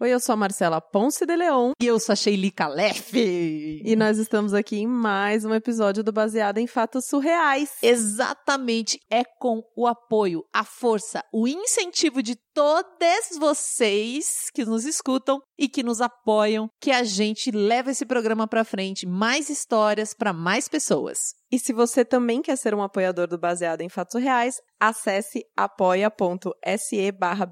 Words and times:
Oi, 0.00 0.10
eu 0.10 0.20
sou 0.20 0.34
a 0.34 0.36
Marcela 0.36 0.80
Ponce 0.80 1.26
de 1.26 1.34
Leon. 1.34 1.72
E 1.82 1.86
eu 1.88 1.98
sou 1.98 2.12
a 2.12 2.16
Sheili 2.16 2.52
Calef. 2.52 3.16
E 3.16 3.96
nós 3.96 4.16
estamos 4.16 4.54
aqui 4.54 4.76
em 4.76 4.86
mais 4.86 5.44
um 5.44 5.52
episódio 5.52 6.04
do 6.04 6.12
Baseado 6.12 6.58
em 6.58 6.68
Fatos 6.68 7.06
Surreais. 7.08 7.72
Exatamente. 7.82 9.00
É 9.10 9.24
com 9.24 9.60
o 9.74 9.88
apoio, 9.88 10.44
a 10.52 10.62
força, 10.62 11.24
o 11.32 11.48
incentivo 11.48 12.22
de 12.22 12.36
todos 12.58 13.38
vocês 13.38 14.50
que 14.52 14.64
nos 14.64 14.84
escutam 14.84 15.40
e 15.56 15.68
que 15.68 15.84
nos 15.84 16.00
apoiam 16.00 16.68
que 16.80 16.90
a 16.90 17.04
gente 17.04 17.52
leva 17.52 17.92
esse 17.92 18.04
programa 18.04 18.48
para 18.48 18.64
frente, 18.64 19.06
mais 19.06 19.48
histórias 19.48 20.12
para 20.12 20.32
mais 20.32 20.68
pessoas. 20.68 21.34
E 21.52 21.58
se 21.60 21.72
você 21.72 22.04
também 22.04 22.42
quer 22.42 22.56
ser 22.56 22.74
um 22.74 22.82
apoiador 22.82 23.28
do 23.28 23.38
Baseado 23.38 23.82
em 23.82 23.88
Fatos 23.88 24.20
Reais, 24.20 24.56
acesse 24.80 25.44
apoia.se 25.56 27.12
barra. 27.12 27.48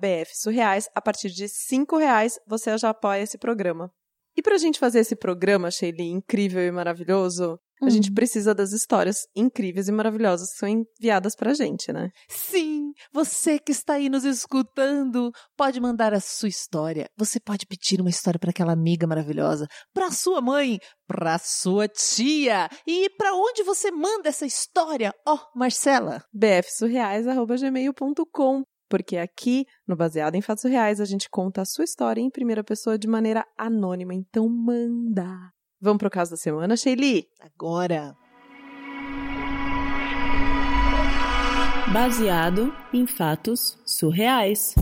A 0.93 1.01
partir 1.01 1.31
de 1.31 1.49
cinco 1.49 1.99
reais, 1.99 2.41
você 2.45 2.77
já 2.77 2.91
apoia 2.91 3.23
esse 3.23 3.39
programa. 3.39 3.89
E 4.37 4.43
pra 4.43 4.59
gente 4.59 4.81
fazer 4.81 4.99
esse 4.99 5.15
programa, 5.15 5.71
Sheili, 5.71 6.11
incrível 6.11 6.67
e 6.67 6.73
maravilhoso, 6.73 7.61
a 7.83 7.91
gente 7.91 8.11
precisa 8.13 8.55
das 8.55 8.73
histórias 8.73 9.27
incríveis 9.35 9.89
e 9.89 9.93
maravilhosas 9.93 10.53
que 10.53 10.59
são 10.59 10.69
enviadas 10.69 11.35
pra 11.37 11.53
gente, 11.53 11.93
né? 11.93 12.11
Sim, 12.29 12.93
você 13.13 13.59
que 13.59 13.73
está 13.73 13.95
aí 13.95 14.09
nos 14.09 14.25
escutando, 14.25 15.31
pode 15.57 15.81
mandar 15.81 16.15
a 16.15 16.21
sua 16.21 16.49
história. 16.49 17.11
Você 17.17 17.39
pode 17.39 17.67
pedir 17.67 18.01
uma 18.01 18.11
história 18.11 18.39
para 18.39 18.51
aquela 18.51 18.73
amiga 18.73 19.07
maravilhosa, 19.07 19.67
para 19.93 20.11
sua 20.11 20.41
mãe, 20.41 20.79
para 21.07 21.39
sua 21.39 21.87
tia. 21.89 22.69
E 22.87 23.11
para 23.11 23.35
onde 23.35 23.63
você 23.63 23.91
manda 23.91 24.29
essa 24.29 24.47
história? 24.47 25.13
Ó, 25.27 25.35
oh, 25.35 25.59
Marcela. 25.59 26.23
bfsurreais@gmail.com. 26.33 28.65
Porque 28.89 29.17
aqui, 29.17 29.67
no 29.87 29.97
Baseado 29.97 30.37
em 30.37 30.43
Fatos 30.43 30.65
Reais, 30.65 31.01
a 31.01 31.05
gente 31.05 31.29
conta 31.29 31.63
a 31.63 31.65
sua 31.65 31.85
história 31.85 32.21
em 32.21 32.31
primeira 32.31 32.63
pessoa 32.63 32.97
de 32.97 33.09
maneira 33.09 33.45
anônima. 33.59 34.15
Então 34.15 34.49
manda! 34.49 35.56
Vamos 35.87 36.01
pro 36.01 36.11
caso 36.11 36.33
da 36.33 36.37
semana, 36.37 36.77
Sheili? 36.77 37.29
Agora! 37.41 38.17
Baseado 41.93 42.75
em 42.93 43.07
fatos 43.07 43.79
surreais. 43.87 44.75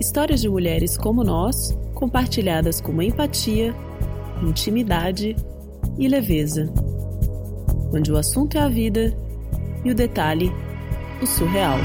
Histórias 0.00 0.40
de 0.40 0.48
mulheres 0.48 0.96
como 0.96 1.22
nós, 1.22 1.76
compartilhadas 1.92 2.80
com 2.80 3.02
empatia, 3.02 3.74
intimidade 4.42 5.36
e 5.98 6.08
leveza. 6.08 6.72
Onde 7.92 8.10
o 8.10 8.16
assunto 8.16 8.56
é 8.56 8.62
a 8.62 8.68
vida 8.68 9.14
e 9.84 9.90
o 9.90 9.94
detalhe, 9.94 10.50
o 11.20 11.26
surreal. 11.26 11.76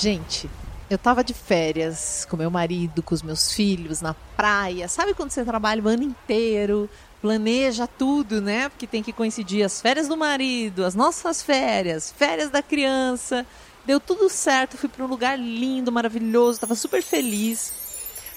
Gente, 0.00 0.48
eu 0.88 0.96
tava 0.96 1.22
de 1.22 1.34
férias 1.34 2.26
com 2.30 2.34
meu 2.34 2.50
marido, 2.50 3.02
com 3.02 3.14
os 3.14 3.20
meus 3.20 3.52
filhos, 3.52 4.00
na 4.00 4.14
praia. 4.34 4.88
Sabe 4.88 5.12
quando 5.12 5.30
você 5.30 5.44
trabalha 5.44 5.82
o 5.82 5.88
ano 5.88 6.02
inteiro, 6.02 6.88
planeja 7.20 7.86
tudo, 7.86 8.40
né? 8.40 8.70
Porque 8.70 8.86
tem 8.86 9.02
que 9.02 9.12
coincidir 9.12 9.62
as 9.62 9.78
férias 9.78 10.08
do 10.08 10.16
marido, 10.16 10.86
as 10.86 10.94
nossas 10.94 11.42
férias, 11.42 12.10
férias 12.10 12.48
da 12.48 12.62
criança. 12.62 13.44
Deu 13.84 14.00
tudo 14.00 14.30
certo, 14.30 14.78
fui 14.78 14.88
para 14.88 15.04
um 15.04 15.06
lugar 15.06 15.38
lindo, 15.38 15.92
maravilhoso, 15.92 16.60
tava 16.60 16.74
super 16.74 17.02
feliz, 17.02 17.70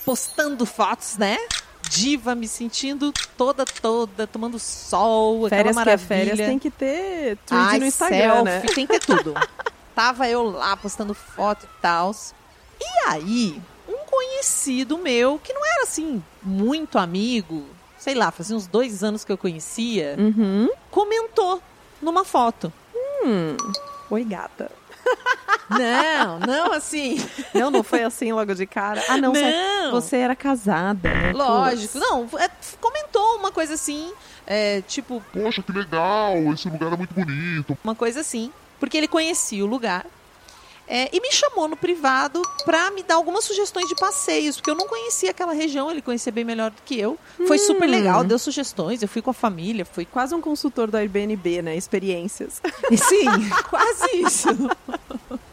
postando 0.03 0.65
fotos, 0.65 1.17
né? 1.17 1.37
Diva, 1.89 2.35
me 2.35 2.49
sentindo 2.49 3.13
toda, 3.37 3.63
toda, 3.63 4.27
tomando 4.27 4.59
sol, 4.59 5.47
férias 5.47 5.77
aquela 5.77 5.85
maravilha. 5.85 6.07
Que 6.07 6.13
é 6.13 6.25
férias 6.25 6.47
tem 6.49 6.59
que 6.59 6.69
ter 6.69 7.37
tudo 7.45 7.79
no 7.79 7.85
Instagram, 7.85 8.19
selfie, 8.19 8.43
né? 8.43 8.61
Tem 8.75 8.85
que 8.85 8.99
ter 8.99 9.05
tudo. 9.05 9.33
Tava 9.95 10.27
eu 10.27 10.43
lá 10.43 10.75
postando 10.75 11.13
foto 11.13 11.65
e 11.65 11.81
tal. 11.81 12.15
E 12.79 13.09
aí, 13.09 13.61
um 13.87 14.05
conhecido 14.05 14.97
meu, 14.97 15.39
que 15.43 15.53
não 15.53 15.65
era 15.65 15.83
assim, 15.83 16.23
muito 16.41 16.97
amigo, 16.97 17.65
sei 17.97 18.15
lá, 18.15 18.31
fazia 18.31 18.55
uns 18.55 18.67
dois 18.67 19.03
anos 19.03 19.23
que 19.23 19.31
eu 19.31 19.37
conhecia, 19.37 20.15
uhum. 20.17 20.69
comentou 20.89 21.61
numa 22.01 22.25
foto. 22.25 22.71
Hum, 22.95 23.55
oi 24.09 24.23
gata. 24.23 24.71
Não, 25.69 26.39
não 26.39 26.73
assim. 26.73 27.17
Não, 27.53 27.71
não 27.71 27.83
foi 27.83 28.03
assim 28.03 28.31
logo 28.31 28.53
de 28.53 28.65
cara. 28.65 29.01
Ah, 29.07 29.17
não, 29.17 29.33
não. 29.33 29.91
Você, 29.91 30.17
era 30.17 30.35
casada, 30.35 31.09
né? 31.09 31.31
Lógico. 31.33 31.97
Não, 31.97 32.27
é, 32.37 32.49
comentou 32.79 33.37
uma 33.37 33.51
coisa 33.51 33.73
assim, 33.73 34.11
é, 34.45 34.81
tipo. 34.81 35.23
Poxa, 35.33 35.63
que 35.63 35.71
legal, 35.71 36.35
esse 36.53 36.69
lugar 36.69 36.93
é 36.93 36.97
muito 36.97 37.13
bonito. 37.13 37.77
Uma 37.83 37.95
coisa 37.95 38.19
assim 38.19 38.51
porque 38.83 38.97
ele 38.97 39.07
conhecia 39.07 39.63
o 39.63 39.65
lugar. 39.65 40.05
É, 40.87 41.09
e 41.15 41.21
me 41.21 41.31
chamou 41.31 41.67
no 41.67 41.77
privado 41.77 42.41
para 42.65 42.91
me 42.91 43.03
dar 43.03 43.15
algumas 43.15 43.45
sugestões 43.45 43.87
de 43.87 43.95
passeios, 43.95 44.57
porque 44.57 44.69
eu 44.69 44.75
não 44.75 44.87
conhecia 44.87 45.31
aquela 45.31 45.53
região, 45.53 45.89
ele 45.89 46.01
conhecia 46.01 46.31
bem 46.31 46.43
melhor 46.43 46.71
do 46.71 46.81
que 46.83 46.99
eu. 46.99 47.17
Foi 47.47 47.57
hum. 47.57 47.65
super 47.65 47.89
legal, 47.89 48.23
deu 48.23 48.37
sugestões, 48.37 49.01
eu 49.01 49.07
fui 49.07 49.21
com 49.21 49.29
a 49.29 49.33
família, 49.33 49.85
fui 49.85 50.05
quase 50.05 50.35
um 50.35 50.41
consultor 50.41 50.91
do 50.91 50.97
Airbnb, 50.97 51.61
né? 51.61 51.75
Experiências. 51.75 52.61
Sim, 52.91 53.25
quase 53.69 54.17
isso. 54.17 54.49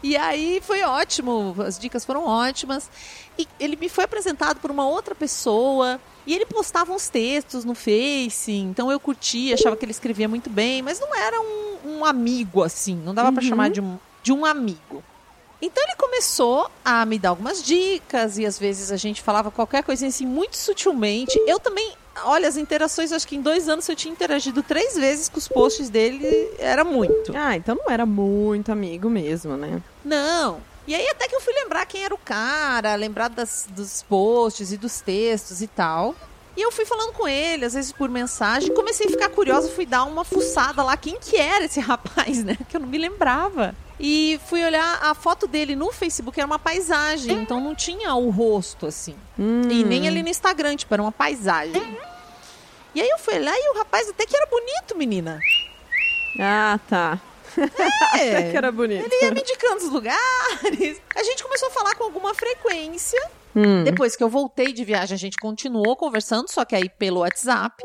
E 0.02 0.16
aí 0.16 0.60
foi 0.62 0.82
ótimo, 0.82 1.54
as 1.64 1.78
dicas 1.78 2.04
foram 2.04 2.24
ótimas. 2.26 2.90
E 3.38 3.46
ele 3.58 3.76
me 3.76 3.88
foi 3.88 4.04
apresentado 4.04 4.58
por 4.58 4.70
uma 4.70 4.86
outra 4.86 5.14
pessoa. 5.14 6.00
E 6.26 6.34
ele 6.34 6.44
postava 6.44 6.92
uns 6.92 7.08
textos 7.08 7.64
no 7.64 7.74
Face, 7.74 8.52
então 8.52 8.90
eu 8.92 9.00
curtia, 9.00 9.54
achava 9.54 9.76
que 9.76 9.84
ele 9.84 9.92
escrevia 9.92 10.28
muito 10.28 10.50
bem, 10.50 10.82
mas 10.82 11.00
não 11.00 11.14
era 11.14 11.40
um, 11.40 11.98
um 11.98 12.04
amigo 12.04 12.62
assim, 12.62 12.94
não 12.94 13.14
dava 13.14 13.28
uhum. 13.28 13.34
para 13.34 13.42
chamar 13.42 13.70
de 13.70 13.80
um, 13.80 13.98
de 14.22 14.32
um 14.32 14.44
amigo. 14.44 15.02
Então 15.62 15.82
ele 15.84 15.96
começou 15.96 16.70
a 16.84 17.04
me 17.04 17.18
dar 17.18 17.30
algumas 17.30 17.62
dicas 17.62 18.38
e 18.38 18.46
às 18.46 18.58
vezes 18.58 18.90
a 18.90 18.96
gente 18.96 19.20
falava 19.20 19.50
qualquer 19.50 19.82
coisinha 19.82 20.08
assim 20.08 20.26
muito 20.26 20.56
sutilmente. 20.56 21.38
Eu 21.46 21.58
também, 21.58 21.92
olha, 22.24 22.48
as 22.48 22.56
interações, 22.56 23.12
acho 23.12 23.28
que 23.28 23.36
em 23.36 23.42
dois 23.42 23.68
anos 23.68 23.88
eu 23.88 23.94
tinha 23.94 24.12
interagido 24.12 24.62
três 24.62 24.94
vezes 24.96 25.28
com 25.28 25.38
os 25.38 25.48
posts 25.48 25.90
dele, 25.90 26.50
era 26.58 26.82
muito. 26.82 27.32
Ah, 27.36 27.56
então 27.56 27.76
não 27.76 27.92
era 27.92 28.06
muito 28.06 28.72
amigo 28.72 29.10
mesmo, 29.10 29.56
né? 29.56 29.82
Não. 30.04 30.60
E 30.86 30.94
aí 30.94 31.06
até 31.08 31.28
que 31.28 31.36
eu 31.36 31.40
fui 31.40 31.52
lembrar 31.54 31.84
quem 31.86 32.04
era 32.04 32.14
o 32.14 32.18
cara, 32.18 32.94
lembrar 32.94 33.28
das, 33.28 33.66
dos 33.70 34.02
posts 34.02 34.72
e 34.72 34.76
dos 34.76 35.00
textos 35.00 35.60
e 35.60 35.66
tal. 35.66 36.14
E 36.56 36.62
eu 36.62 36.72
fui 36.72 36.84
falando 36.84 37.12
com 37.12 37.28
ele, 37.28 37.64
às 37.64 37.74
vezes 37.74 37.92
por 37.92 38.08
mensagem, 38.08 38.74
comecei 38.74 39.06
a 39.06 39.10
ficar 39.10 39.28
curiosa, 39.28 39.68
fui 39.68 39.86
dar 39.86 40.04
uma 40.04 40.24
fuçada 40.24 40.82
lá, 40.82 40.96
quem 40.96 41.16
que 41.18 41.36
era 41.36 41.64
esse 41.64 41.78
rapaz, 41.80 42.42
né? 42.42 42.56
Que 42.68 42.76
eu 42.76 42.80
não 42.80 42.88
me 42.88 42.98
lembrava. 42.98 43.74
E 44.02 44.40
fui 44.46 44.64
olhar 44.64 44.98
a 45.02 45.14
foto 45.14 45.46
dele 45.46 45.76
no 45.76 45.92
Facebook, 45.92 46.40
era 46.40 46.46
uma 46.46 46.58
paisagem, 46.58 47.42
então 47.42 47.60
não 47.60 47.74
tinha 47.74 48.14
o 48.14 48.30
rosto, 48.30 48.86
assim. 48.86 49.14
Hum. 49.38 49.68
E 49.70 49.84
nem 49.84 50.08
ali 50.08 50.22
no 50.22 50.28
Instagram, 50.30 50.74
tipo, 50.74 50.94
era 50.94 51.02
uma 51.02 51.12
paisagem. 51.12 51.98
E 52.94 53.00
aí 53.00 53.08
eu 53.08 53.18
fui 53.18 53.38
lá 53.38 53.52
e 53.54 53.70
o 53.70 53.78
rapaz 53.78 54.08
até 54.08 54.24
que 54.24 54.34
era 54.34 54.46
bonito, 54.46 54.96
menina. 54.96 55.38
Ah, 56.38 56.80
tá. 56.88 57.20
É, 58.18 58.36
até 58.36 58.50
que 58.50 58.56
era 58.56 58.72
bonito. 58.72 59.04
Ele 59.04 59.24
ia 59.24 59.30
me 59.30 59.40
indicando 59.40 59.76
os 59.76 59.90
lugares. 59.90 61.00
A 61.14 61.22
gente 61.22 61.42
começou 61.42 61.68
a 61.68 61.70
falar 61.70 61.94
com 61.94 62.04
alguma 62.04 62.34
frequência. 62.34 63.20
Hum. 63.54 63.84
Depois 63.84 64.16
que 64.16 64.22
eu 64.22 64.28
voltei 64.28 64.72
de 64.72 64.84
viagem, 64.84 65.14
a 65.14 65.18
gente 65.18 65.36
continuou 65.36 65.96
conversando, 65.96 66.50
só 66.50 66.64
que 66.64 66.74
aí 66.74 66.88
pelo 66.88 67.20
WhatsApp. 67.20 67.82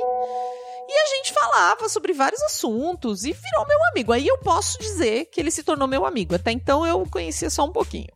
E 0.88 0.94
a 0.94 1.06
gente 1.16 1.34
falava 1.34 1.90
sobre 1.90 2.14
vários 2.14 2.42
assuntos 2.44 3.24
e 3.24 3.34
virou 3.34 3.68
meu 3.68 3.78
amigo. 3.92 4.14
Aí 4.14 4.28
eu 4.28 4.38
posso 4.38 4.78
dizer 4.80 5.26
que 5.26 5.40
ele 5.40 5.50
se 5.50 5.64
tornou 5.64 5.88
meu 5.88 6.06
amigo. 6.06 6.36
Até 6.36 6.52
então 6.52 6.86
eu 6.86 7.04
conhecia 7.10 7.50
só 7.50 7.66
um 7.66 7.72
pouquinho. 7.72 8.10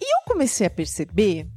E 0.00 0.04
eu 0.04 0.24
comecei 0.26 0.66
a 0.66 0.70
perceber 0.70 1.48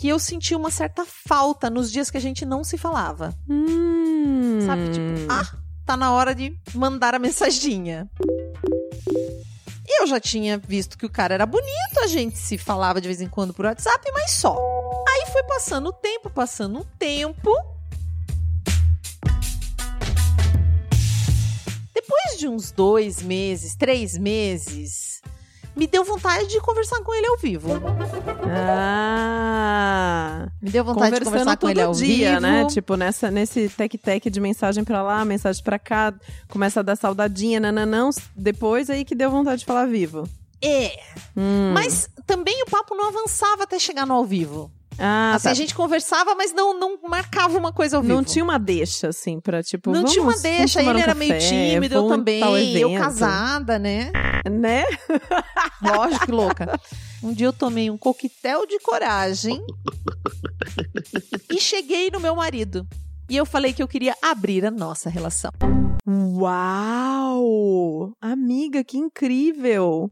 que 0.00 0.08
eu 0.08 0.18
senti 0.18 0.54
uma 0.54 0.70
certa 0.70 1.04
falta 1.04 1.68
nos 1.68 1.92
dias 1.92 2.10
que 2.10 2.16
a 2.16 2.20
gente 2.20 2.46
não 2.46 2.64
se 2.64 2.78
falava. 2.78 3.34
Hum. 3.48 4.60
Sabe? 4.66 4.90
Tipo, 4.90 5.30
ah, 5.30 5.56
tá 5.84 5.96
na 5.96 6.12
hora 6.12 6.34
de 6.34 6.58
mandar 6.74 7.14
a 7.14 7.18
mensaginha. 7.18 8.10
Eu 9.98 10.06
já 10.06 10.18
tinha 10.18 10.58
visto 10.58 10.96
que 10.96 11.06
o 11.06 11.10
cara 11.10 11.34
era 11.34 11.46
bonito, 11.46 12.00
a 12.02 12.06
gente 12.06 12.38
se 12.38 12.56
falava 12.56 13.00
de 13.00 13.08
vez 13.08 13.20
em 13.20 13.28
quando 13.28 13.52
por 13.52 13.64
WhatsApp, 13.64 14.10
mas 14.12 14.32
só. 14.32 14.56
Aí 15.08 15.26
foi 15.30 15.42
passando 15.44 15.88
o 15.88 15.92
tempo, 15.92 16.30
passando 16.30 16.80
o 16.80 16.84
tempo. 16.98 17.50
Depois 21.94 22.38
de 22.38 22.48
uns 22.48 22.72
dois 22.72 23.22
meses, 23.22 23.76
três 23.76 24.16
meses, 24.18 25.20
me 25.74 25.86
deu 25.86 26.04
vontade 26.04 26.46
de 26.48 26.60
conversar 26.60 27.00
com 27.02 27.14
ele 27.14 27.26
ao 27.26 27.38
vivo. 27.38 27.70
Ah! 28.48 30.48
Me 30.60 30.70
deu 30.70 30.84
vontade 30.84 31.18
de 31.18 31.24
conversar 31.24 31.56
com 31.56 31.68
ele 31.68 31.80
ao 31.80 31.92
dia, 31.92 32.30
vivo. 32.30 32.40
né? 32.40 32.66
Tipo, 32.66 32.96
nessa, 32.96 33.30
nesse 33.30 33.68
tec-tec 33.68 34.30
de 34.30 34.40
mensagem 34.40 34.84
pra 34.84 35.02
lá, 35.02 35.24
mensagem 35.24 35.62
pra 35.62 35.78
cá, 35.78 36.12
começa 36.48 36.80
a 36.80 36.82
dar 36.82 36.96
saudadinha, 36.96 37.58
nananão. 37.58 38.10
Depois 38.36 38.90
aí 38.90 39.04
que 39.04 39.14
deu 39.14 39.30
vontade 39.30 39.60
de 39.60 39.66
falar 39.66 39.86
vivo. 39.86 40.28
É. 40.62 40.92
Hum. 41.36 41.72
Mas 41.72 42.08
também 42.26 42.62
o 42.62 42.66
papo 42.66 42.94
não 42.94 43.08
avançava 43.08 43.64
até 43.64 43.78
chegar 43.78 44.06
no 44.06 44.14
ao 44.14 44.24
vivo. 44.24 44.70
Ah, 44.98 45.32
assim, 45.34 45.44
tá. 45.44 45.50
a 45.50 45.54
gente 45.54 45.74
conversava, 45.74 46.34
mas 46.34 46.52
não, 46.52 46.78
não 46.78 46.98
marcava 47.08 47.56
uma 47.56 47.72
coisa 47.72 47.96
ao 47.96 48.02
vivo. 48.02 48.14
Não 48.14 48.22
tinha 48.22 48.44
uma 48.44 48.58
deixa, 48.58 49.08
assim, 49.08 49.40
pra 49.40 49.62
tipo. 49.62 49.90
Não 49.90 50.00
vamos, 50.00 50.12
tinha 50.12 50.22
uma 50.22 50.36
deixa, 50.36 50.80
ele 50.80 50.90
um 50.90 50.98
era 50.98 51.14
meio 51.14 51.32
café, 51.32 51.48
tímido, 51.48 51.94
eu 51.94 52.08
também, 52.08 52.76
eu 52.76 52.94
casada, 52.94 53.78
né? 53.78 54.12
Né? 54.50 54.84
Lógico 55.80 56.26
que 56.26 56.32
louca. 56.32 56.80
Um 57.22 57.32
dia 57.32 57.46
eu 57.46 57.52
tomei 57.52 57.90
um 57.90 57.98
coquetel 57.98 58.66
de 58.66 58.78
coragem 58.80 59.64
e 61.50 61.60
cheguei 61.60 62.10
no 62.10 62.20
meu 62.20 62.34
marido. 62.34 62.86
E 63.28 63.36
eu 63.36 63.46
falei 63.46 63.72
que 63.72 63.82
eu 63.82 63.88
queria 63.88 64.14
abrir 64.20 64.66
a 64.66 64.70
nossa 64.70 65.08
relação. 65.08 65.50
Uau! 66.06 68.12
Amiga, 68.20 68.82
que 68.84 68.98
incrível! 68.98 70.10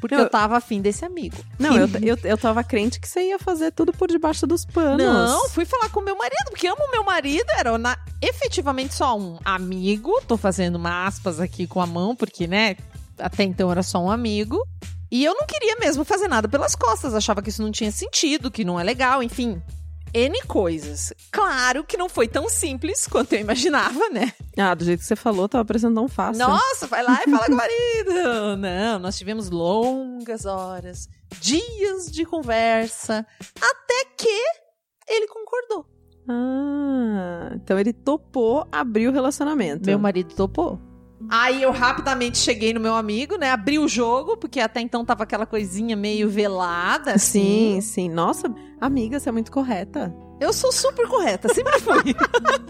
Porque 0.00 0.14
Eu- 0.14 0.20
eu 0.20 0.28
tava 0.30 0.56
afim 0.58 0.82
desse 0.82 1.04
amigo. 1.04 1.36
Não, 1.58 1.74
eu, 1.76 1.88
eu, 2.02 2.18
eu 2.24 2.38
tava 2.38 2.62
crente 2.62 3.00
que 3.00 3.08
você 3.08 3.28
ia 3.28 3.38
fazer 3.38 3.72
tudo 3.72 3.90
por 3.92 4.08
debaixo 4.08 4.46
dos 4.46 4.64
panos. 4.66 4.98
Não, 5.04 5.48
fui 5.48 5.64
falar 5.64 5.88
com 5.88 6.00
meu 6.02 6.16
marido, 6.16 6.44
porque 6.50 6.66
amo 6.66 6.90
meu 6.92 7.02
marido, 7.02 7.46
era 7.58 7.76
na- 7.78 7.98
efetivamente 8.20 8.94
só 8.94 9.18
um 9.18 9.38
amigo. 9.44 10.12
Tô 10.28 10.36
fazendo 10.36 10.76
uma 10.76 11.06
aspas 11.06 11.40
aqui 11.40 11.66
com 11.66 11.80
a 11.80 11.86
mão, 11.86 12.14
porque, 12.14 12.46
né, 12.46 12.76
até 13.18 13.42
então 13.44 13.70
era 13.70 13.82
só 13.82 13.98
um 13.98 14.10
amigo. 14.10 14.58
E 15.10 15.24
eu 15.24 15.34
não 15.34 15.46
queria 15.46 15.76
mesmo 15.76 16.04
fazer 16.04 16.26
nada 16.26 16.48
pelas 16.48 16.74
costas, 16.74 17.14
achava 17.14 17.40
que 17.40 17.48
isso 17.48 17.62
não 17.62 17.70
tinha 17.70 17.92
sentido, 17.92 18.50
que 18.50 18.64
não 18.64 18.80
é 18.80 18.82
legal, 18.82 19.22
enfim. 19.22 19.62
N 20.12 20.42
coisas. 20.46 21.12
Claro 21.32 21.82
que 21.82 21.96
não 21.96 22.08
foi 22.08 22.28
tão 22.28 22.48
simples 22.48 23.06
quanto 23.08 23.32
eu 23.32 23.40
imaginava, 23.40 24.08
né? 24.10 24.32
Ah, 24.56 24.72
do 24.72 24.84
jeito 24.84 25.00
que 25.00 25.06
você 25.06 25.16
falou, 25.16 25.48
tava 25.48 25.64
parecendo 25.64 25.94
tão 25.96 26.08
fácil. 26.08 26.46
Nossa, 26.46 26.86
vai 26.86 27.02
lá 27.02 27.20
e 27.26 27.30
fala 27.30 27.46
com 27.46 27.52
o 27.52 27.56
marido. 27.58 28.56
Não, 28.56 28.98
nós 29.00 29.18
tivemos 29.18 29.50
longas 29.50 30.46
horas, 30.46 31.08
dias 31.40 32.10
de 32.10 32.24
conversa, 32.24 33.26
até 33.60 34.04
que 34.16 34.42
ele 35.08 35.26
concordou. 35.26 35.86
Ah, 36.28 37.50
então 37.54 37.78
ele 37.78 37.92
topou 37.92 38.66
abrir 38.70 39.08
o 39.08 39.12
relacionamento. 39.12 39.86
Meu 39.86 39.98
marido 39.98 40.34
topou. 40.34 40.80
Aí 41.30 41.62
eu 41.62 41.72
rapidamente 41.72 42.38
cheguei 42.38 42.72
no 42.74 42.80
meu 42.80 42.94
amigo, 42.94 43.36
né? 43.36 43.50
Abri 43.50 43.78
o 43.78 43.88
jogo, 43.88 44.36
porque 44.36 44.60
até 44.60 44.80
então 44.80 45.04
tava 45.04 45.22
aquela 45.24 45.46
coisinha 45.46 45.96
meio 45.96 46.28
velada, 46.28 47.18
Sim, 47.18 47.78
assim. 47.78 47.80
sim. 47.80 48.08
Nossa, 48.08 48.52
amiga, 48.80 49.18
você 49.18 49.28
é 49.28 49.32
muito 49.32 49.50
correta. 49.50 50.14
Eu 50.40 50.52
sou 50.52 50.72
super 50.72 51.08
correta, 51.08 51.52
sempre 51.54 51.80
fui. 51.80 52.14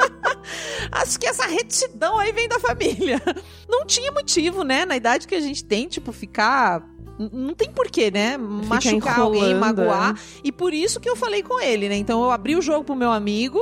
Acho 0.93 1.19
que 1.19 1.27
essa 1.27 1.47
retidão 1.47 2.19
aí 2.19 2.31
vem 2.33 2.49
da 2.49 2.61
família. 2.61 3.21
Não 3.69 3.87
tinha 3.87 4.13
motivo, 4.13 4.63
né? 4.63 4.85
Na 4.85 4.97
idade 4.97 5.27
que 5.27 5.35
a 5.35 5.41
gente 5.41 5.65
tem, 5.65 5.89
tipo, 5.89 6.13
ficar. 6.13 6.83
Não 7.19 7.55
tem 7.55 7.71
porquê, 7.71 8.11
né? 8.11 8.37
Machucar 8.37 9.21
alguém, 9.21 9.55
magoar. 9.55 10.19
E 10.43 10.51
por 10.51 10.75
isso 10.75 10.99
que 10.99 11.09
eu 11.09 11.15
falei 11.17 11.43
com 11.43 11.61
ele, 11.61 11.89
né? 11.89 11.97
Então 11.97 12.23
eu 12.25 12.31
abri 12.31 12.57
o 12.57 12.63
jogo 12.63 12.85
pro 12.85 12.97
meu 12.97 13.11
amigo. 13.13 13.61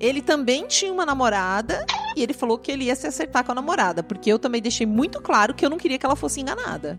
Ele 0.00 0.22
também 0.22 0.66
tinha 0.66 0.92
uma 0.92 1.04
namorada. 1.04 1.84
E 2.16 2.22
ele 2.22 2.32
falou 2.32 2.56
que 2.56 2.70
ele 2.70 2.84
ia 2.84 2.94
se 2.94 3.06
acertar 3.06 3.44
com 3.44 3.52
a 3.52 3.54
namorada. 3.54 4.02
Porque 4.02 4.30
eu 4.32 4.38
também 4.38 4.62
deixei 4.62 4.86
muito 4.86 5.20
claro 5.20 5.52
que 5.52 5.64
eu 5.66 5.70
não 5.70 5.76
queria 5.76 5.98
que 5.98 6.06
ela 6.06 6.16
fosse 6.16 6.40
enganada. 6.40 6.98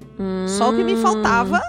Só 0.57 0.69
o 0.69 0.75
que 0.75 0.83
me 0.83 0.93
Hum, 0.93 1.01
faltava 1.01 1.61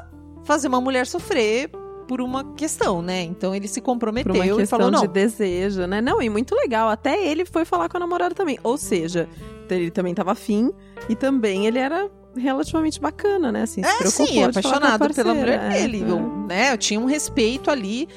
fazer 0.45 0.69
uma 0.69 0.81
mulher 0.81 1.07
sofrer 1.07 1.71
por 2.07 2.21
uma 2.21 2.45
questão, 2.55 3.03
né? 3.03 3.23
Então 3.23 3.55
ele 3.55 3.67
se 3.67 3.81
Por 3.81 3.87
comprometeu 3.87 4.35
uma 4.55 4.63
e 4.63 4.67
falou: 4.67 4.91
não. 4.91 5.01
de 5.01 5.09
desejo, 5.09 5.87
né? 5.87 6.01
Não, 6.01 6.21
e 6.21 6.29
muito 6.29 6.55
legal. 6.55 6.89
Até 6.89 7.25
ele 7.27 7.45
foi 7.45 7.65
falar 7.65 7.89
com 7.89 7.97
a 7.97 8.01
namorada 8.01 8.35
também. 8.35 8.59
Ou 8.63 8.77
seja, 8.77 9.29
ele 9.71 9.91
também 9.91 10.15
tava 10.15 10.33
afim 10.33 10.71
e 11.09 11.17
também 11.17 11.67
ele 11.67 11.79
era 11.79 12.09
relativamente 12.41 13.01
bacana, 13.01 13.51
né? 13.53 13.63
Assim, 13.63 13.83
É, 13.85 14.07
sim, 14.07 14.27
com 14.27 14.45
apaixonado 14.45 14.81
pela 14.83 14.99
parceira. 14.99 15.35
mulher 15.35 15.61
É, 15.65 15.69
dele. 15.81 16.03
é. 16.05 16.11
Eu, 16.11 16.21
né, 16.47 16.73
eu 16.73 16.79
tinha 16.79 17.01
um 17.01 17.05
respeito 17.07 17.71
ali. 17.71 18.09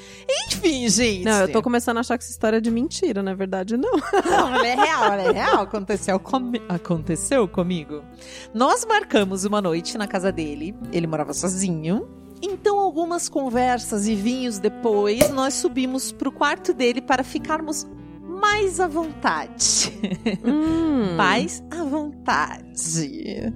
Enfim, 0.46 0.88
gente. 0.88 1.24
Não, 1.24 1.42
eu 1.42 1.52
tô 1.52 1.62
começando 1.62 1.96
a 1.96 2.00
achar 2.00 2.16
que 2.18 2.24
essa 2.24 2.32
história 2.32 2.58
é 2.58 2.60
de 2.60 2.70
mentira, 2.70 3.22
na 3.22 3.34
verdade, 3.34 3.76
não. 3.76 3.90
Não, 4.24 4.54
ela 4.54 4.66
é 4.66 4.74
real, 4.74 5.04
ela 5.12 5.22
é 5.22 5.32
real. 5.32 5.62
Aconteceu, 5.62 6.18
comi... 6.20 6.60
Aconteceu 6.68 7.46
comigo. 7.48 8.02
Nós 8.54 8.84
marcamos 8.84 9.44
uma 9.44 9.60
noite 9.60 9.96
na 9.98 10.06
casa 10.06 10.30
dele. 10.32 10.74
Ele 10.92 11.06
morava 11.06 11.32
sozinho. 11.32 12.08
Então, 12.42 12.78
algumas 12.78 13.28
conversas 13.28 14.06
e 14.08 14.14
vinhos 14.14 14.58
depois, 14.58 15.28
nós 15.30 15.54
subimos 15.54 16.10
pro 16.10 16.32
quarto 16.32 16.72
dele 16.72 17.00
para 17.02 17.22
ficarmos 17.22 17.86
mais 18.22 18.80
à 18.80 18.88
vontade. 18.88 19.92
Hum. 20.42 21.16
Mais 21.16 21.62
à 21.70 21.84
vontade. 21.84 23.52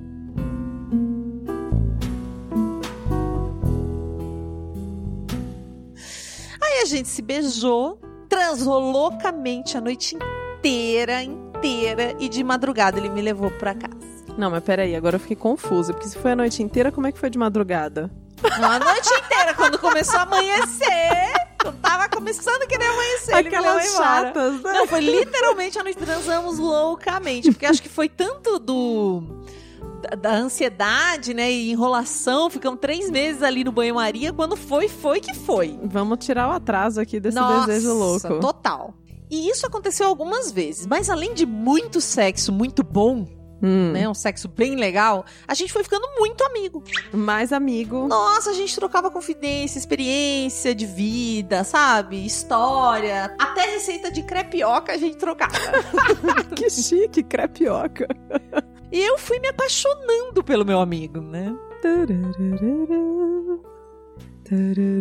A 6.85 6.87
gente 6.87 7.09
se 7.09 7.23
beijou, 7.23 7.99
transou 8.29 8.79
loucamente 8.79 9.77
a 9.77 9.81
noite 9.81 10.17
inteira, 10.17 11.23
inteira, 11.23 12.15
e 12.21 12.29
de 12.29 12.45
madrugada 12.45 12.99
ele 12.99 13.09
me 13.09 13.23
levou 13.23 13.51
pra 13.51 13.75
casa. 13.75 13.97
Não, 14.37 14.51
mas 14.51 14.63
peraí, 14.63 14.95
agora 14.95 15.17
eu 15.17 15.21
fiquei 15.21 15.37
confusa. 15.37 15.95
Porque 15.95 16.09
se 16.09 16.19
foi 16.19 16.33
a 16.33 16.37
noite 16.37 16.63
inteira, 16.63 16.93
como 16.93 17.07
é 17.07 17.13
que 17.13 17.19
foi 17.19 17.31
de 17.31 17.39
madrugada? 17.39 18.11
Não, 18.61 18.71
a 18.71 18.79
noite 18.79 19.09
inteira, 19.15 19.55
quando 19.55 19.79
começou 19.79 20.19
a 20.19 20.23
amanhecer, 20.25 21.33
eu 21.65 21.73
tava 21.73 22.07
começando 22.07 22.63
a 22.63 22.67
querer 22.67 22.85
amanhecer, 22.85 23.35
Aquelas 23.35 23.91
chatas, 23.95 24.61
né? 24.61 24.73
Não, 24.75 24.87
foi 24.87 25.01
literalmente 25.01 25.79
a 25.79 25.83
noite 25.83 25.99
transamos 25.99 26.59
loucamente, 26.59 27.51
porque 27.51 27.65
acho 27.65 27.81
que 27.81 27.89
foi 27.89 28.11
tanto 28.11 28.59
do 28.59 29.23
da, 30.05 30.17
da 30.17 30.35
ansiedade, 30.37 31.33
né, 31.35 31.51
e 31.51 31.71
enrolação, 31.71 32.51
ficamos 32.51 32.79
três 32.81 33.11
meses 33.11 33.43
ali 33.43 33.65
no 33.65 33.73
banho-maria, 33.73 34.33
quando 34.33 34.57
foi, 34.57 34.89
foi 34.89 35.21
que 35.21 35.35
foi. 35.35 35.79
Vamos 35.83 36.25
tirar 36.25 36.49
o 36.49 36.53
atraso 36.53 37.01
aqui 37.01 37.19
desse 37.19 37.37
Nossa, 37.37 37.67
desejo 37.67 37.95
louco. 37.95 38.41
total. 38.41 38.95
E 39.31 39.49
isso 39.49 39.67
aconteceu 39.67 40.07
algumas 40.07 40.53
vezes, 40.53 40.87
mas 40.87 41.09
além 41.09 41.35
de 41.35 41.47
muito 41.47 42.01
sexo 42.01 42.53
muito 42.53 42.83
bom, 42.83 43.27
Hum. 43.63 43.93
né, 43.93 44.07
um 44.07 44.13
sexo 44.13 44.47
bem 44.47 44.77
legal, 44.77 45.25
a 45.49 45.55
gente 45.55 45.73
foi 45.73 45.83
ficando 45.83 46.07
muito 46.19 46.45
amigo. 46.45 46.85
Mais 47.15 47.51
amigo. 47.51 48.07
Nossa, 48.07 48.51
a 48.51 48.53
gente 48.53 48.75
trocava 48.75 49.11
confidência, 49.11 49.79
experiência 49.79 50.75
de 50.75 50.85
vida, 50.85 51.65
sabe? 51.65 52.27
História. 52.27 53.35
Até 53.39 53.63
receita 53.71 54.11
de 54.11 54.23
crepioca 54.23 54.93
a 54.93 54.99
gente 54.99 55.17
trocava. 55.17 55.55
que 56.55 56.69
chique, 56.69 57.23
crepioca. 57.23 58.07
E 58.95 59.03
eu 59.03 59.19
fui 59.19 59.41
me 59.41 59.49
apaixonando 59.49 60.45
pelo 60.45 60.65
meu 60.65 60.79
amigo, 60.79 61.21
né? 61.21 61.53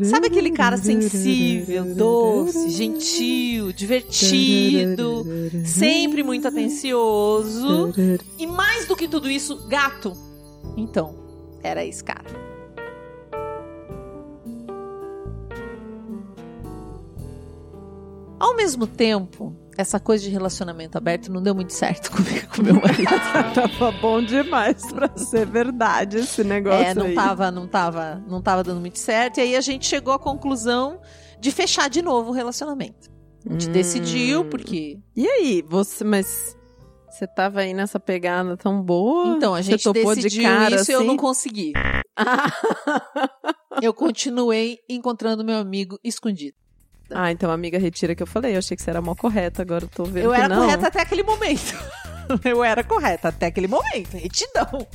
Sabe 0.06 0.28
aquele 0.28 0.50
cara 0.50 0.78
sensível, 0.78 1.94
doce, 1.94 2.72
gentil, 2.72 3.72
divertido, 3.72 5.24
sempre 5.63 6.24
muito 6.24 6.48
atencioso 6.48 7.94
e 8.39 8.48
mais 8.48 8.88
do 8.88 8.96
que 8.96 9.08
tudo 9.08 9.29
isso, 9.29 9.68
gato? 9.68 10.13
Então, 10.75 11.13
era 11.62 11.86
esse 11.86 12.03
cara. 12.03 12.25
Ao 18.39 18.56
mesmo 18.56 18.88
tempo, 18.88 19.56
essa 19.77 20.00
coisa 20.00 20.24
de 20.24 20.30
relacionamento 20.30 20.98
aberto 20.98 21.32
não 21.32 21.42
deu 21.42 21.53
muito 21.56 21.74
certo 21.74 22.12
comigo, 22.15 22.48
com 22.56 22.62
meu 22.62 22.75
marido. 22.75 23.10
Tava 23.53 23.92
bom 23.94 24.22
demais 24.22 24.86
pra 24.92 25.10
ser 25.18 25.46
verdade 25.46 26.18
esse 26.18 26.44
negócio 26.44 26.86
É, 26.86 26.94
não 26.94 27.06
aí. 27.08 27.15
tava, 27.15 27.51
não 27.51 27.68
tava, 27.68 28.24
não 28.27 28.42
tava 28.42 28.63
dando 28.63 28.80
muito 28.82 29.00
certo. 29.00 29.38
E 29.39 29.42
aí 29.42 29.56
a 29.56 29.62
gente 29.62 29.86
chegou 29.86 30.13
à 30.13 30.20
conclusão 30.20 31.00
de 31.39 31.51
fechar 31.51 31.89
de 31.89 32.01
novo 32.01 32.30
o 32.32 32.34
relacionamento. 32.34 33.12
A 33.46 33.51
gente 33.51 33.68
Hum. 33.68 33.72
decidiu, 33.74 34.46
porque. 34.46 35.00
E 35.15 35.27
aí, 35.27 35.62
você, 35.68 36.03
mas 36.06 36.56
você 37.10 37.27
tava 37.27 37.60
aí 37.60 37.74
nessa 37.74 38.00
pegada 38.00 38.56
tão 38.56 38.82
boa? 38.82 39.36
Então, 39.36 39.53
a 39.53 39.62
gente 39.62 39.84
topou 39.84 40.15
decidiu 40.15 40.42
de 40.44 40.48
cara, 40.48 40.75
isso 40.75 40.89
e 40.89 40.94
eu 40.94 41.00
assim? 41.00 41.08
não 41.08 41.18
consegui. 41.18 41.74
Eu 43.82 43.94
continuei 43.94 44.77
encontrando 44.88 45.44
meu 45.44 45.58
amigo 45.58 46.00
escondido. 46.03 46.56
Ah, 47.13 47.32
então 47.32 47.51
amiga, 47.51 47.77
retira 47.77 48.15
que 48.15 48.24
eu 48.24 48.27
falei. 48.27 48.53
Eu 48.55 48.60
achei 48.60 48.75
que 48.75 48.84
você 48.84 48.89
era 48.89 49.01
mó 49.01 49.13
correta, 49.15 49.62
agora 49.62 49.84
eu 49.86 49.89
tô 49.89 50.03
vendo 50.05 50.24
Eu 50.25 50.34
era 50.34 50.48
não. 50.50 50.62
correta 50.63 50.88
até 50.88 51.01
aquele 51.01 51.24
momento. 51.24 51.75
Eu 52.46 52.63
era 52.63 52.86
correta 52.86 53.27
até 53.27 53.48
aquele 53.48 53.67
momento, 53.67 54.13
retidão. 54.13 54.88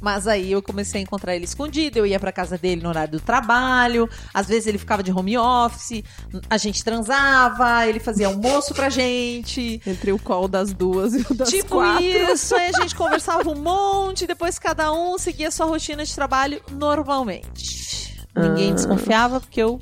Mas 0.00 0.28
aí 0.28 0.52
eu 0.52 0.62
comecei 0.62 1.00
a 1.00 1.02
encontrar 1.02 1.34
ele 1.34 1.44
escondido, 1.44 1.98
eu 1.98 2.06
ia 2.06 2.18
pra 2.20 2.30
casa 2.30 2.56
dele 2.56 2.80
no 2.80 2.88
horário 2.88 3.10
do 3.10 3.20
trabalho, 3.20 4.08
às 4.32 4.46
vezes 4.46 4.68
ele 4.68 4.78
ficava 4.78 5.02
de 5.02 5.10
home 5.10 5.36
office, 5.36 6.04
a 6.48 6.56
gente 6.56 6.84
transava, 6.84 7.84
ele 7.88 7.98
fazia 7.98 8.28
almoço 8.28 8.72
pra 8.72 8.88
gente. 8.88 9.82
Entre 9.84 10.12
o 10.12 10.18
call 10.18 10.46
das 10.46 10.72
duas 10.72 11.12
e 11.14 11.26
o 11.28 11.34
das 11.34 11.48
tipo 11.48 11.74
quatro. 11.74 12.04
isso, 12.04 12.54
aí 12.54 12.70
a 12.72 12.80
gente 12.80 12.94
conversava 12.94 13.50
um 13.50 13.56
monte, 13.60 14.24
depois 14.24 14.56
cada 14.56 14.92
um 14.92 15.18
seguia 15.18 15.50
sua 15.50 15.66
rotina 15.66 16.04
de 16.04 16.14
trabalho 16.14 16.62
normalmente. 16.70 18.24
Ninguém 18.36 18.70
Ah. 18.70 18.74
desconfiava 18.74 19.40
porque 19.40 19.60
eu 19.60 19.80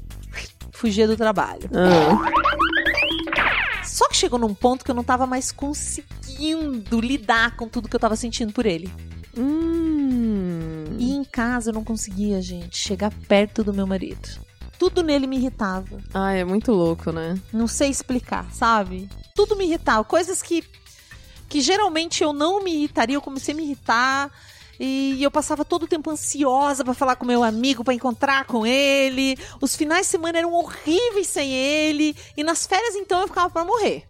fugia 0.85 1.09
do 1.09 1.17
trabalho. 1.17 1.71
Ah. 1.73 2.21
Só 3.83 4.07
que 4.07 4.17
chegou 4.17 4.39
num 4.39 4.53
ponto 4.53 4.85
que 4.85 4.91
eu 4.91 4.95
não 4.95 5.03
tava 5.03 5.27
mais 5.27 5.51
conseguindo 5.51 7.01
lidar 7.01 7.57
com 7.57 7.67
tudo 7.67 7.89
que 7.89 7.97
eu 7.97 8.01
tava 8.01 8.17
sentindo 8.17 8.53
por 8.53 8.67
ele. 8.67 8.93
Hum. 9.37 10.85
E 10.99 11.13
em 11.13 11.25
casa, 11.25 11.71
eu 11.71 11.75
não 11.75 11.83
conseguia, 11.83 12.43
gente, 12.43 12.77
chegar 12.77 13.11
perto 13.27 13.65
do 13.65 13.73
meu 13.73 13.87
marido. 13.87 14.29
Tudo 14.79 15.03
nele 15.03 15.27
me 15.27 15.37
irritava. 15.37 15.99
Ai, 16.13 16.41
é 16.41 16.45
muito 16.45 16.71
louco, 16.71 17.11
né? 17.11 17.41
Não 17.51 17.67
sei 17.67 17.89
explicar, 17.89 18.47
sabe? 18.53 19.09
Tudo 19.35 19.57
me 19.57 19.65
irritava. 19.65 20.05
Coisas 20.05 20.43
que, 20.43 20.63
que 21.49 21.63
geralmente 21.63 22.23
eu 22.23 22.35
não 22.35 22.63
me 22.63 22.75
irritaria, 22.75 23.17
eu 23.17 23.23
comecei 23.23 23.55
a 23.55 23.57
me 23.57 23.63
irritar. 23.63 24.31
E 24.79 25.23
eu 25.23 25.31
passava 25.31 25.65
todo 25.65 25.85
o 25.85 25.89
tempo 25.89 26.11
ansiosa 26.11 26.85
pra 26.85 26.95
falar 26.95 27.17
com 27.17 27.25
meu 27.25 27.43
amigo, 27.43 27.85
pra 27.85 27.95
encontrar 27.95 28.45
com 28.45 28.67
ele. 28.67 29.39
Os 29.61 29.77
finais 29.77 30.07
de 30.07 30.11
semana 30.11 30.39
eram 30.39 30.53
horríveis 30.53 31.27
sem 31.27 31.53
ele. 31.53 32.17
E 32.37 32.43
nas 32.43 32.67
férias, 32.67 32.95
então, 32.97 33.21
eu 33.21 33.29
ficava 33.29 33.51
pra 33.51 33.65
morrer. 33.65 34.05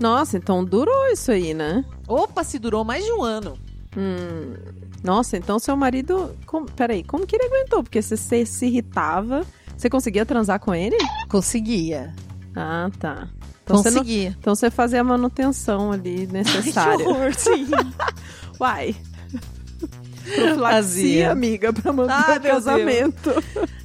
Nossa, 0.00 0.38
então 0.38 0.64
durou 0.64 1.08
isso 1.08 1.30
aí, 1.30 1.52
né? 1.52 1.84
Opa, 2.08 2.42
se 2.42 2.58
durou 2.58 2.84
mais 2.84 3.04
de 3.04 3.12
um 3.12 3.22
ano. 3.22 3.58
Hum. 3.96 4.54
Nossa, 5.02 5.36
então 5.36 5.58
seu 5.58 5.76
marido. 5.76 6.34
Com... 6.46 6.64
Peraí, 6.64 7.04
como 7.04 7.26
que 7.26 7.36
ele 7.36 7.46
aguentou? 7.46 7.82
Porque 7.82 8.00
você 8.00 8.16
se, 8.16 8.46
se 8.46 8.66
irritava. 8.66 9.46
Você 9.76 9.90
conseguia 9.90 10.24
transar 10.24 10.58
com 10.60 10.74
ele? 10.74 10.96
Conseguia. 11.28 12.14
Ah, 12.54 12.90
tá. 12.98 13.28
Então 13.64 13.76
você, 13.76 13.90
não... 13.90 13.98
Conseguia. 13.98 14.36
então 14.38 14.54
você 14.54 14.70
fazia 14.70 15.00
a 15.00 15.04
manutenção 15.04 15.92
ali 15.92 16.26
necessária. 16.26 17.04
Que 17.04 17.10
horror, 17.10 17.34
sim. 17.34 17.66
Uai. 18.60 18.94
Profilaxia, 20.34 21.32
amiga, 21.32 21.72
pra 21.72 21.92
manter 21.92 22.12
Ai, 22.12 22.38
o 22.38 22.42
casamento. 22.42 23.30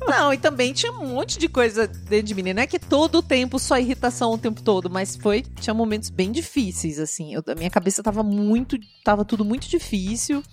Não, 0.06 0.34
e 0.34 0.38
também 0.38 0.74
tinha 0.74 0.92
um 0.92 1.08
monte 1.08 1.40
de 1.40 1.48
coisa 1.48 1.88
dentro 1.88 2.28
de 2.28 2.36
mim. 2.36 2.54
Não 2.54 2.62
é 2.62 2.68
que 2.68 2.78
todo 2.78 3.20
o 3.20 3.24
tempo 3.24 3.58
só 3.58 3.78
irritação 3.80 4.34
o 4.34 4.38
tempo 4.38 4.62
todo, 4.62 4.90
mas 4.90 5.16
foi. 5.16 5.42
Tinha 5.60 5.74
momentos 5.74 6.10
bem 6.10 6.32
difíceis, 6.32 7.00
assim. 7.00 7.34
Eu, 7.34 7.44
a 7.48 7.56
minha 7.56 7.70
cabeça 7.70 8.04
tava 8.04 8.22
muito. 8.22 8.78
Tava 9.04 9.24
tudo 9.24 9.46
muito 9.46 9.68
difícil. 9.68 10.44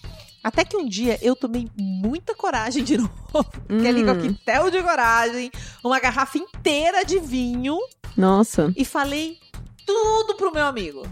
Até 0.43 0.64
que 0.64 0.76
um 0.76 0.88
dia 0.88 1.19
eu 1.23 1.37
tomei 1.37 1.69
muita 1.76 2.35
coragem 2.35 2.83
de 2.83 2.97
novo. 2.97 3.12
Hum. 3.71 4.05
coquetel 4.05 4.71
de 4.71 4.83
coragem, 4.83 5.50
uma 5.83 5.99
garrafa 5.99 6.37
inteira 6.37 7.05
de 7.05 7.19
vinho 7.19 7.79
Nossa. 8.14 8.71
e 8.76 8.85
falei 8.85 9.38
tudo 9.87 10.35
pro 10.35 10.52
meu 10.52 10.67
amigo. 10.67 11.07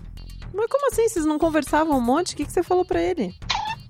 Mas 0.53 0.67
como 0.69 0.89
assim? 0.93 1.09
Vocês 1.09 1.25
não 1.25 1.39
conversavam 1.39 1.97
um 1.97 2.01
monte? 2.01 2.35
O 2.35 2.37
que, 2.37 2.45
que 2.45 2.53
você 2.53 2.63
falou 2.63 2.85
pra 2.85 3.01
ele? 3.01 3.35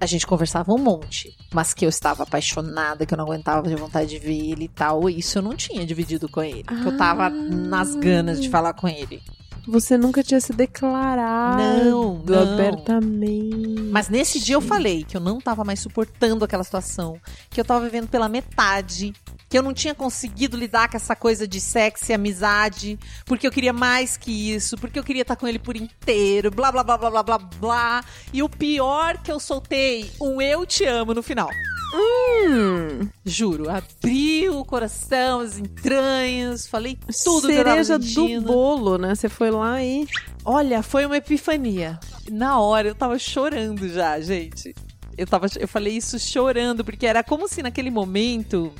A 0.01 0.07
gente 0.07 0.27
conversava 0.27 0.73
um 0.73 0.79
monte, 0.79 1.37
mas 1.53 1.75
que 1.75 1.85
eu 1.85 1.89
estava 1.91 2.23
apaixonada, 2.23 3.05
que 3.05 3.13
eu 3.13 3.19
não 3.19 3.25
aguentava 3.27 3.69
de 3.69 3.75
vontade 3.77 4.11
de 4.11 4.19
ver 4.19 4.51
ele 4.51 4.65
e 4.65 4.69
tal. 4.69 5.11
Isso 5.11 5.37
eu 5.39 5.43
não 5.43 5.55
tinha 5.55 5.85
dividido 5.85 6.27
com 6.29 6.43
ele. 6.43 6.63
Que 6.63 6.87
eu 6.87 6.97
tava 6.97 7.27
Ah. 7.27 7.31
nas 7.31 7.95
ganas 7.97 8.41
de 8.41 8.49
falar 8.49 8.73
com 8.73 8.89
ele. 8.89 9.23
Você 9.69 9.99
nunca 9.99 10.23
tinha 10.23 10.41
se 10.41 10.55
declarado 10.55 11.63
Não, 11.85 12.15
não. 12.25 12.53
abertamente. 12.55 13.83
Mas 13.93 14.09
nesse 14.09 14.41
dia 14.41 14.55
eu 14.55 14.61
falei 14.61 15.05
que 15.05 15.17
eu 15.17 15.21
não 15.21 15.39
tava 15.39 15.65
mais 15.65 15.81
suportando 15.81 16.45
aquela 16.45 16.65
situação, 16.65 17.19
que 17.51 17.61
eu 17.61 17.65
tava 17.65 17.85
vivendo 17.85 18.09
pela 18.09 18.27
metade, 18.29 19.13
que 19.51 19.59
eu 19.59 19.63
não 19.65 19.75
tinha 19.75 19.97
conseguido 19.97 20.57
lidar 20.57 20.89
com 20.89 20.97
essa 20.97 21.17
coisa 21.17 21.47
de 21.47 21.61
sexo 21.61 22.13
e 22.13 22.15
amizade, 22.15 22.97
porque 23.27 23.45
eu 23.45 23.51
queria 23.51 23.73
mais 23.73 24.17
que 24.17 24.55
isso, 24.55 24.79
porque 24.79 24.97
eu 24.97 25.03
queria 25.03 25.23
estar 25.23 25.35
com 25.35 25.49
ele 25.49 25.59
por 25.59 25.77
inteiro, 25.77 26.53
blá 26.53 26.71
blá 26.71 26.85
blá 26.85 26.97
blá 26.97 27.11
blá 27.11 27.23
blá 27.25 27.39
blá. 27.39 28.05
E 28.33 28.45
o 28.45 28.49
pior 28.49 29.19
que 29.19 29.31
eu 29.31 29.41
soltei, 29.41 30.09
um 30.21 30.41
eu 30.41 30.65
te 30.65 30.85
amo 30.85 31.13
no 31.13 31.23
final. 31.23 31.51
Hum, 31.93 33.09
Juro, 33.25 33.69
abri 33.69 34.49
o 34.49 34.65
coração, 34.65 35.41
as 35.41 35.59
entranhas, 35.59 36.69
falei 36.69 36.97
tudo 37.25 37.49
cereja 37.49 37.99
do 37.99 38.41
bolo, 38.43 38.97
né? 38.99 39.17
Você 39.17 39.29
foi 39.29 39.51
lá 39.51 39.83
e... 39.83 40.07
Olha, 40.45 40.81
foi 40.81 41.05
uma 41.05 41.17
epifania. 41.17 41.99
Na 42.31 42.61
hora 42.61 42.87
eu 42.87 42.95
tava 42.95 43.19
chorando 43.19 43.89
já, 43.89 44.21
gente. 44.21 44.73
Eu, 45.19 45.27
tava, 45.27 45.47
eu 45.59 45.67
falei 45.67 45.97
isso 45.97 46.17
chorando, 46.21 46.85
porque 46.85 47.05
era 47.05 47.25
como 47.25 47.49
se 47.49 47.61
naquele 47.61 47.91
momento, 47.91 48.73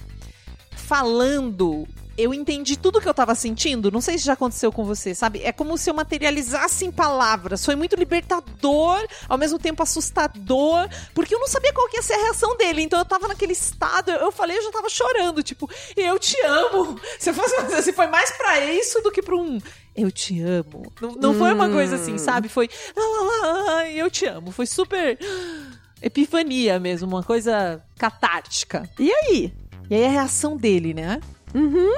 falando, 0.81 1.87
eu 2.19 2.35
entendi 2.35 2.77
tudo 2.77 3.01
que 3.01 3.09
eu 3.09 3.15
tava 3.15 3.35
sentindo. 3.35 3.91
Não 3.91 4.01
sei 4.01 4.19
se 4.19 4.25
já 4.25 4.35
aconteceu 4.35 4.71
com 4.71 4.85
você, 4.85 5.15
sabe? 5.15 5.41
É 5.43 5.53
como 5.53 5.79
se 5.79 5.89
eu 5.89 5.95
materializasse 5.95 6.85
em 6.85 6.91
palavras. 6.91 7.65
Foi 7.65 7.75
muito 7.75 7.97
libertador, 7.97 9.07
ao 9.29 9.39
mesmo 9.39 9.59
tempo 9.59 9.83
assustador, 9.83 10.89
porque 11.15 11.35
eu 11.35 11.39
não 11.41 11.49
sabia 11.49 11.73
qual 11.73 11.89
que 11.89 11.97
ia 11.97 12.03
ser 12.03 12.15
a 12.15 12.23
reação 12.25 12.57
dele. 12.57 12.83
Então 12.83 12.99
eu 12.99 13.05
tava 13.05 13.29
naquele 13.29 13.53
estado, 13.53 14.11
eu 14.11 14.31
falei, 14.31 14.59
eu 14.59 14.63
já 14.63 14.71
tava 14.71 14.89
chorando, 14.91 15.43
tipo, 15.43 15.71
eu 15.97 16.19
te 16.19 16.37
amo. 16.43 17.01
Se, 17.19 17.33
fosse, 17.33 17.83
se 17.83 17.93
foi 17.93 18.07
mais 18.07 18.31
pra 18.33 18.65
isso 18.67 19.01
do 19.03 19.11
que 19.11 19.23
pra 19.23 19.37
um 19.37 19.59
eu 19.97 20.11
te 20.11 20.41
amo. 20.41 20.91
Não, 21.01 21.13
não 21.13 21.35
foi 21.35 21.53
uma 21.53 21.69
coisa 21.69 21.97
assim, 21.97 22.17
sabe? 22.17 22.49
Foi 22.49 22.71
"Ah, 22.97 23.01
ah, 23.01 23.77
ah, 23.79 23.91
eu 23.91 24.11
te 24.11 24.25
amo. 24.25 24.51
Foi 24.51 24.65
super 24.65 25.19
epifania 26.01 26.79
mesmo, 26.79 27.09
uma 27.09 27.23
coisa 27.23 27.83
catártica. 27.99 28.89
E 28.99 29.13
aí? 29.13 29.53
E 29.91 29.95
aí 29.97 30.05
a 30.05 30.09
reação 30.09 30.57
dele, 30.57 30.95
né? 30.95 31.21
Uhum. 31.53 31.93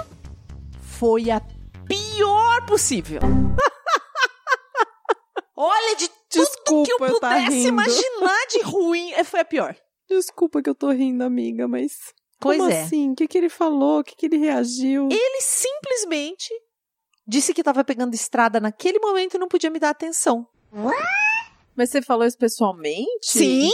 Foi 0.81 1.31
a 1.31 1.41
pior 1.87 2.65
possível. 2.67 3.21
Olha, 5.55 5.97
de 5.97 6.09
tudo 6.09 6.45
Desculpa, 6.45 6.87
que 6.87 6.93
eu 6.93 6.99
eu 7.09 7.21
tá 7.21 7.35
pudesse 7.35 7.57
rindo. 7.57 7.69
imaginar 7.69 8.47
de 8.51 8.63
ruim, 8.63 9.13
eh, 9.13 9.25
foi 9.25 9.41
a 9.41 9.45
pior. 9.45 9.77
Desculpa 10.09 10.63
que 10.63 10.71
eu 10.71 10.75
tô 10.75 10.91
rindo, 10.91 11.23
amiga, 11.23 11.69
mas... 11.69 11.93
Pois 12.41 12.59
Como 12.59 12.71
é. 12.71 12.83
assim? 12.83 13.13
O 13.13 13.15
que, 13.15 13.29
que 13.29 13.39
ele 13.39 13.49
falou? 13.49 14.01
O 14.01 14.05
que, 14.05 14.17
que 14.17 14.27
ele 14.27 14.39
reagiu? 14.39 15.09
Ele 15.13 15.41
simplesmente 15.43 16.49
disse 17.27 17.55
que 17.55 17.63
tava 17.63 17.85
pegando 17.85 18.15
estrada 18.15 18.59
naquele 18.59 18.99
momento 18.99 19.35
e 19.35 19.39
não 19.39 19.47
podia 19.47 19.71
me 19.71 19.79
dar 19.79 19.91
atenção. 19.91 20.45
Mas 21.77 21.91
você 21.91 22.03
falou 22.03 22.27
isso 22.27 22.37
pessoalmente? 22.39 23.07
Sim! 23.23 23.71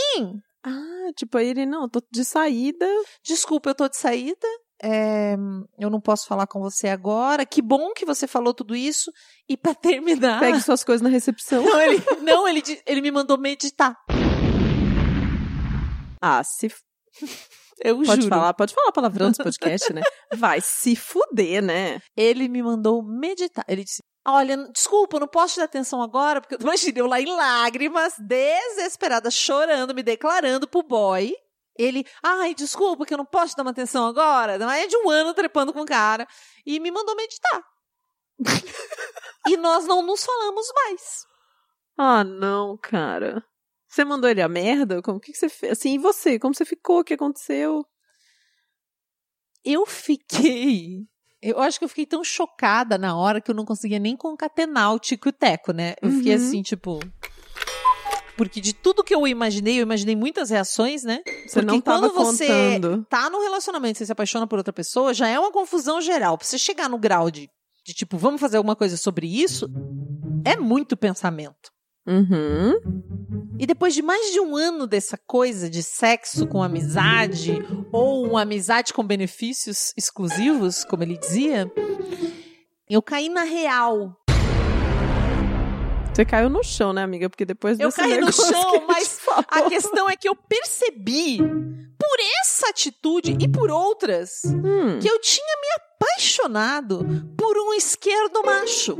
Tipo, 1.13 1.37
aí 1.37 1.47
ele, 1.49 1.65
não, 1.65 1.83
eu 1.83 1.89
tô 1.89 2.01
de 2.11 2.23
saída. 2.25 2.85
Desculpa, 3.23 3.69
eu 3.69 3.75
tô 3.75 3.87
de 3.89 3.97
saída. 3.97 4.47
é, 4.81 5.35
eu 5.77 5.89
não 5.89 5.99
posso 5.99 6.25
falar 6.25 6.47
com 6.47 6.59
você 6.61 6.87
agora. 6.87 7.45
Que 7.45 7.61
bom 7.61 7.93
que 7.93 8.05
você 8.05 8.27
falou 8.27 8.53
tudo 8.53 8.75
isso. 8.75 9.11
E 9.47 9.57
pra 9.57 9.75
terminar. 9.75 10.39
Pegue 10.39 10.61
suas 10.61 10.83
coisas 10.83 11.01
na 11.01 11.09
recepção. 11.09 11.63
Não, 11.63 11.81
ele, 11.81 12.03
não 12.21 12.47
ele, 12.47 12.61
ele 12.85 13.01
me 13.01 13.11
mandou 13.11 13.37
meditar. 13.37 13.95
Ah, 16.21 16.43
se... 16.43 16.67
Eu 17.83 17.97
Pode 18.03 18.23
juro. 18.23 18.35
falar, 18.35 18.53
pode 18.53 18.73
falar 18.73 18.91
palavrão 18.91 19.27
nesse 19.27 19.43
podcast, 19.43 19.93
né? 19.93 20.01
Vai 20.35 20.61
se 20.61 20.95
fuder, 20.95 21.61
né? 21.61 22.01
Ele 22.15 22.47
me 22.47 22.61
mandou 22.61 23.01
meditar. 23.01 23.65
Ele 23.67 23.83
disse: 23.83 24.03
Olha, 24.27 24.57
desculpa, 24.71 25.15
eu 25.15 25.21
não 25.21 25.27
posso 25.27 25.55
te 25.55 25.59
dar 25.59 25.65
atenção 25.65 26.01
agora, 26.01 26.41
porque 26.41 26.57
imagina 26.61 26.99
eu 26.99 27.07
lá 27.07 27.21
em 27.21 27.25
lágrimas, 27.25 28.13
desesperada, 28.19 29.31
chorando, 29.31 29.93
me 29.93 30.03
declarando 30.03 30.67
pro 30.67 30.83
boy. 30.83 31.33
Ele, 31.77 32.05
ai, 32.21 32.53
desculpa 32.53 33.05
que 33.05 33.13
eu 33.13 33.17
não 33.17 33.25
posso 33.25 33.53
te 33.53 33.57
dar 33.57 33.63
uma 33.63 33.71
atenção 33.71 34.05
agora. 34.05 34.55
É 34.55 34.87
de 34.87 34.97
um 34.97 35.09
ano 35.09 35.33
trepando 35.33 35.71
com 35.71 35.81
o 35.81 35.85
cara. 35.85 36.27
E 36.65 36.77
me 36.79 36.91
mandou 36.91 37.15
meditar. 37.15 37.63
e 39.47 39.55
nós 39.55 39.85
não 39.85 40.01
nos 40.01 40.23
falamos 40.23 40.67
mais. 40.75 41.25
Ah, 41.97 42.23
não, 42.23 42.77
cara. 42.77 43.43
Você 43.89 44.05
mandou 44.05 44.29
ele 44.29 44.41
a 44.41 44.47
merda? 44.47 45.01
Como 45.01 45.19
que, 45.19 45.31
que 45.31 45.37
você 45.37 45.49
fez? 45.49 45.71
Assim, 45.73 45.95
e 45.95 45.97
você? 45.97 46.37
Como 46.37 46.53
você 46.53 46.63
ficou? 46.63 46.99
O 46.99 47.03
que 47.03 47.15
aconteceu? 47.15 47.83
Eu 49.65 49.85
fiquei. 49.85 51.05
Eu 51.41 51.59
acho 51.59 51.79
que 51.79 51.85
eu 51.85 51.89
fiquei 51.89 52.05
tão 52.05 52.23
chocada 52.23 52.97
na 52.97 53.17
hora 53.17 53.41
que 53.41 53.49
eu 53.49 53.55
não 53.55 53.65
conseguia 53.65 53.97
nem 53.99 54.15
concatenar 54.15 54.93
o 54.93 54.99
tico 54.99 55.27
e 55.27 55.31
o 55.31 55.33
teco, 55.33 55.71
né? 55.71 55.95
Eu 56.01 56.11
fiquei 56.11 56.33
Uhum. 56.35 56.37
assim, 56.37 56.61
tipo. 56.61 56.99
Porque 58.37 58.61
de 58.61 58.73
tudo 58.73 59.03
que 59.03 59.13
eu 59.13 59.27
imaginei, 59.27 59.79
eu 59.79 59.83
imaginei 59.83 60.15
muitas 60.15 60.49
reações, 60.49 61.03
né? 61.03 61.21
Você 61.25 61.59
Porque 61.59 61.65
não 61.65 61.81
tava 61.81 62.09
quando 62.11 62.13
você 62.13 62.45
contando. 62.45 63.05
tá 63.09 63.29
num 63.29 63.41
relacionamento, 63.41 63.97
você 63.97 64.05
se 64.05 64.11
apaixona 64.11 64.47
por 64.47 64.57
outra 64.59 64.71
pessoa, 64.71 65.13
já 65.13 65.27
é 65.27 65.37
uma 65.39 65.51
confusão 65.51 65.99
geral. 65.99 66.37
Pra 66.37 66.45
você 66.47 66.57
chegar 66.57 66.87
no 66.87 66.97
grau 66.97 67.29
de, 67.31 67.49
de 67.83 67.93
tipo, 67.93 68.17
vamos 68.17 68.39
fazer 68.39 68.57
alguma 68.57 68.75
coisa 68.77 68.95
sobre 68.95 69.27
isso, 69.27 69.67
é 70.45 70.55
muito 70.57 70.95
pensamento. 70.95 71.69
Uhum. 72.07 72.79
E 73.59 73.65
depois 73.67 73.93
de 73.93 74.01
mais 74.01 74.31
de 74.31 74.39
um 74.39 74.55
ano 74.55 74.87
dessa 74.87 75.17
coisa 75.17 75.69
de 75.69 75.83
sexo 75.83 76.47
com 76.47 76.63
amizade, 76.63 77.59
ou 77.91 78.25
uma 78.27 78.41
amizade 78.41 78.93
com 78.93 79.03
benefícios 79.05 79.93
exclusivos, 79.97 80.83
como 80.85 81.03
ele 81.03 81.17
dizia, 81.17 81.71
eu 82.89 83.01
caí 83.01 83.29
na 83.29 83.43
real. 83.43 84.15
Você 86.13 86.25
caiu 86.25 86.49
no 86.49 86.63
chão, 86.63 86.91
né, 86.91 87.01
amiga? 87.03 87.29
Porque 87.29 87.45
depois 87.45 87.79
Eu 87.79 87.91
caí 87.93 88.19
no 88.19 88.27
que 88.27 88.33
chão, 88.33 88.71
gente 88.73 88.85
mas 88.87 89.19
falou- 89.19 89.45
A 89.49 89.61
questão 89.69 90.09
é 90.09 90.15
que 90.17 90.27
eu 90.27 90.35
percebi, 90.35 91.37
por 91.37 92.17
essa 92.41 92.69
atitude 92.69 93.37
e 93.39 93.47
por 93.47 93.69
outras, 93.69 94.41
Hum. 94.45 94.99
que 94.99 95.07
eu 95.09 95.19
tinha 95.21 95.55
me 95.61 95.67
apaixonado 96.01 97.05
por 97.37 97.57
um 97.57 97.73
esquerdo 97.73 98.41
macho. 98.43 98.93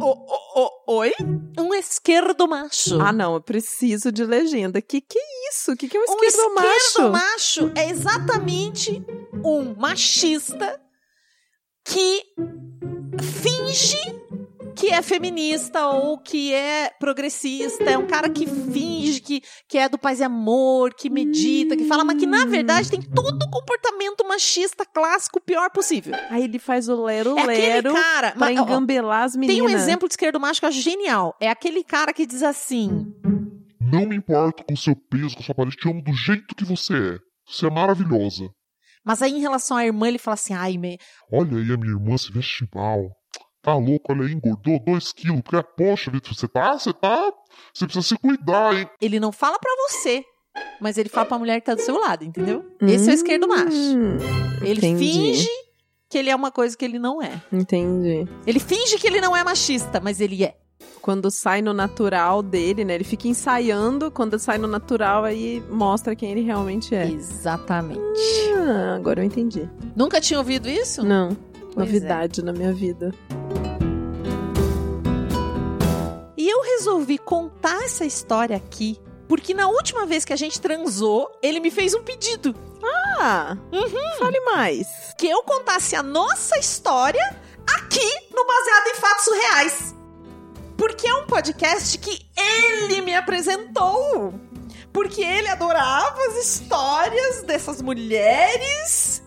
O- 0.00 0.04
o- 0.04 0.62
o- 0.86 0.98
oi? 0.98 1.12
Um 1.58 1.74
esquerdo 1.74 2.46
macho. 2.48 3.00
Ah, 3.00 3.12
não, 3.12 3.34
eu 3.34 3.40
preciso 3.40 4.10
de 4.12 4.24
legenda. 4.24 4.80
Que 4.80 5.00
que 5.00 5.18
é 5.18 5.50
isso? 5.50 5.76
Que 5.76 5.88
que 5.88 5.96
é 5.96 6.00
um 6.00 6.04
um 6.04 6.24
esquerdo 6.24 6.54
macho? 6.54 6.68
esquerdo 6.76 7.12
macho 7.12 7.72
é 7.76 7.90
exatamente 7.90 9.04
um 9.44 9.74
machista 9.74 10.80
que 11.84 12.22
finge 13.20 13.98
que 14.78 14.92
é 14.92 15.02
feminista 15.02 15.88
ou 15.88 16.16
que 16.18 16.54
é 16.54 16.88
progressista, 17.00 17.82
é 17.90 17.98
um 17.98 18.06
cara 18.06 18.30
que 18.30 18.46
finge 18.46 19.20
que, 19.20 19.42
que 19.68 19.76
é 19.76 19.88
do 19.88 19.98
paz 19.98 20.20
e 20.20 20.22
amor, 20.22 20.94
que 20.94 21.10
medita, 21.10 21.76
que 21.76 21.84
fala, 21.84 22.04
mas 22.04 22.16
que 22.16 22.26
na 22.26 22.44
verdade 22.44 22.88
tem 22.88 23.02
todo 23.02 23.42
o 23.42 23.50
comportamento 23.50 24.26
machista 24.26 24.86
clássico 24.86 25.40
pior 25.40 25.68
possível. 25.70 26.14
Aí 26.30 26.44
ele 26.44 26.60
faz 26.60 26.88
o 26.88 27.08
É 27.08 27.20
aquele 27.20 27.34
lero-lero 27.34 27.92
cara. 27.92 28.30
pra 28.30 28.40
mas, 28.40 28.58
engambelar 28.58 29.24
as 29.24 29.34
meninas. 29.34 29.56
tem 29.56 29.66
um 29.66 29.76
exemplo 29.76 30.08
de 30.08 30.12
esquerdo 30.12 30.38
macho 30.38 30.60
que 30.60 30.64
eu 30.64 30.68
acho 30.68 30.80
genial. 30.80 31.34
É 31.40 31.50
aquele 31.50 31.82
cara 31.82 32.12
que 32.12 32.24
diz 32.24 32.44
assim: 32.44 33.12
Não 33.80 34.06
me 34.06 34.14
importo 34.14 34.64
com 34.64 34.76
seu 34.76 34.94
peso, 34.94 35.34
com 35.36 35.42
sua 35.42 35.54
aparência, 35.54 35.80
te 35.80 35.90
amo 35.90 36.02
do 36.02 36.12
jeito 36.12 36.54
que 36.54 36.64
você 36.64 36.94
é. 36.94 37.18
Você 37.48 37.66
é 37.66 37.70
maravilhosa. 37.70 38.48
Mas 39.04 39.22
aí, 39.22 39.32
em 39.32 39.40
relação 39.40 39.76
à 39.76 39.84
irmã, 39.84 40.06
ele 40.06 40.18
fala 40.18 40.34
assim: 40.34 40.54
ai, 40.54 40.76
me... 40.76 40.98
Olha 41.32 41.56
aí 41.56 41.72
a 41.72 41.76
minha 41.76 41.94
irmã 41.94 42.16
se 42.16 42.30
veste 42.30 42.68
mal. 42.72 43.17
Tá 43.62 43.74
louco, 43.74 44.12
olha 44.12 44.24
aí, 44.26 44.32
engordou 44.32 44.78
2 44.84 45.12
quilos. 45.12 45.40
Porque, 45.42 45.62
poxa, 45.76 46.10
Vitor, 46.10 46.34
você 46.34 46.46
tá, 46.48 46.78
você 46.78 46.92
tá. 46.92 47.32
Você 47.74 47.84
precisa 47.86 48.06
se 48.06 48.16
cuidar, 48.18 48.74
hein? 48.74 48.88
ele 49.00 49.18
não 49.18 49.32
fala 49.32 49.58
pra 49.58 49.70
você, 49.88 50.22
mas 50.80 50.96
ele 50.96 51.08
fala 51.08 51.26
pra 51.26 51.38
mulher 51.38 51.60
que 51.60 51.66
tá 51.66 51.74
do 51.74 51.80
seu 51.80 51.98
lado, 51.98 52.24
entendeu? 52.24 52.64
Esse 52.80 53.08
é 53.08 53.12
o 53.12 53.14
esquerdo 53.14 53.48
macho. 53.48 53.76
Hum, 53.76 54.16
Ele 54.62 54.78
entendi. 54.78 55.12
finge 55.12 55.48
que 56.08 56.16
ele 56.18 56.30
é 56.30 56.36
uma 56.36 56.50
coisa 56.52 56.76
que 56.76 56.84
ele 56.84 56.98
não 56.98 57.20
é. 57.22 57.32
Entendi. 57.52 58.26
Ele 58.46 58.60
finge 58.60 58.96
que 58.96 59.06
ele 59.06 59.20
não 59.20 59.36
é 59.36 59.42
machista, 59.44 60.00
mas 60.00 60.20
ele 60.20 60.44
é. 60.44 60.56
Quando 61.02 61.30
sai 61.30 61.60
no 61.62 61.72
natural 61.72 62.42
dele, 62.42 62.84
né? 62.84 62.94
Ele 62.94 63.04
fica 63.04 63.26
ensaiando, 63.28 64.10
quando 64.10 64.38
sai 64.38 64.58
no 64.58 64.68
natural, 64.68 65.24
aí 65.24 65.62
mostra 65.70 66.14
quem 66.14 66.30
ele 66.30 66.42
realmente 66.42 66.94
é. 66.94 67.06
Exatamente. 67.10 68.00
Ah, 68.56 68.94
agora 68.96 69.20
eu 69.20 69.24
entendi. 69.24 69.68
Nunca 69.96 70.20
tinha 70.20 70.38
ouvido 70.38 70.68
isso? 70.68 71.02
Não, 71.04 71.36
Pois 71.74 71.86
novidade 71.86 72.42
na 72.42 72.52
minha 72.52 72.72
vida. 72.72 73.12
E 76.36 76.48
eu 76.48 76.62
resolvi 76.62 77.18
contar 77.18 77.82
essa 77.84 78.04
história 78.04 78.56
aqui, 78.56 78.98
porque 79.28 79.52
na 79.52 79.68
última 79.68 80.06
vez 80.06 80.24
que 80.24 80.32
a 80.32 80.36
gente 80.36 80.60
transou, 80.60 81.30
ele 81.42 81.60
me 81.60 81.70
fez 81.70 81.94
um 81.94 82.02
pedido. 82.02 82.54
Ah, 83.20 83.56
Uhum. 83.72 84.18
fale 84.18 84.40
mais. 84.40 84.86
Que 85.18 85.26
eu 85.28 85.42
contasse 85.42 85.96
a 85.96 86.02
nossa 86.02 86.56
história 86.58 87.36
aqui 87.76 88.08
no 88.34 88.44
Baseado 88.46 88.86
em 88.88 88.94
Fatos 88.94 89.26
Reais. 89.34 89.94
Porque 90.76 91.08
é 91.08 91.14
um 91.14 91.26
podcast 91.26 91.98
que 91.98 92.24
ele 92.36 93.00
me 93.00 93.14
apresentou. 93.16 94.32
Porque 94.92 95.22
ele 95.22 95.48
adorava 95.48 96.16
as 96.28 96.36
histórias 96.36 97.42
dessas 97.42 97.82
mulheres 97.82 99.22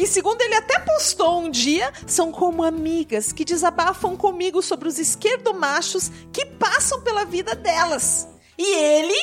que, 0.00 0.06
segundo 0.06 0.40
ele 0.40 0.54
até 0.54 0.78
postou 0.78 1.40
um 1.40 1.50
dia, 1.50 1.92
são 2.06 2.32
como 2.32 2.64
amigas 2.64 3.34
que 3.34 3.44
desabafam 3.44 4.16
comigo 4.16 4.62
sobre 4.62 4.88
os 4.88 4.98
esquerdomachos 4.98 6.10
que 6.32 6.46
passam 6.46 7.02
pela 7.02 7.26
vida 7.26 7.54
delas. 7.54 8.26
E 8.56 8.76
ele, 8.76 9.20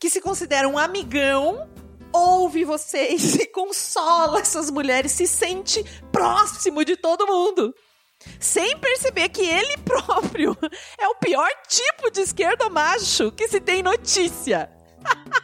que 0.00 0.08
se 0.08 0.22
considera 0.22 0.66
um 0.66 0.78
amigão, 0.78 1.68
ouve 2.10 2.64
vocês 2.64 3.34
e 3.34 3.46
consola 3.48 4.40
essas 4.40 4.70
mulheres, 4.70 5.12
se 5.12 5.26
sente 5.26 5.84
próximo 6.10 6.82
de 6.86 6.96
todo 6.96 7.26
mundo. 7.26 7.74
Sem 8.40 8.78
perceber 8.78 9.28
que 9.28 9.42
ele 9.42 9.76
próprio 9.84 10.56
é 10.98 11.06
o 11.06 11.16
pior 11.16 11.50
tipo 11.68 12.10
de 12.10 12.22
esquerdo 12.22 12.70
macho 12.70 13.30
que 13.30 13.46
se 13.46 13.60
tem 13.60 13.82
notícia. 13.82 14.72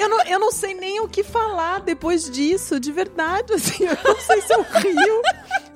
Eu 0.00 0.08
não, 0.08 0.22
eu 0.24 0.38
não 0.38 0.50
sei 0.50 0.74
nem 0.74 1.00
o 1.00 1.08
que 1.08 1.22
falar 1.22 1.80
depois 1.80 2.30
disso, 2.30 2.80
de 2.80 2.90
verdade. 2.90 3.52
Assim, 3.52 3.84
eu 3.84 3.98
não 4.02 4.18
sei 4.18 4.40
se 4.40 4.52
eu 4.54 4.62
rio, 4.62 5.22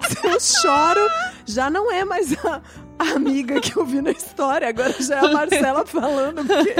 se 0.08 0.26
eu 0.26 0.40
choro. 0.40 1.00
Já 1.44 1.68
não 1.68 1.92
é 1.92 2.04
mais 2.06 2.32
a, 2.44 2.62
a 2.99 3.11
amiga 3.16 3.61
que 3.61 3.76
eu 3.76 3.84
vi 3.84 4.00
na 4.00 4.12
história, 4.12 4.68
agora 4.68 4.94
já 4.99 5.16
é 5.16 5.18
a 5.18 5.32
Marcela 5.32 5.84
falando, 5.84 6.44
porque 6.44 6.75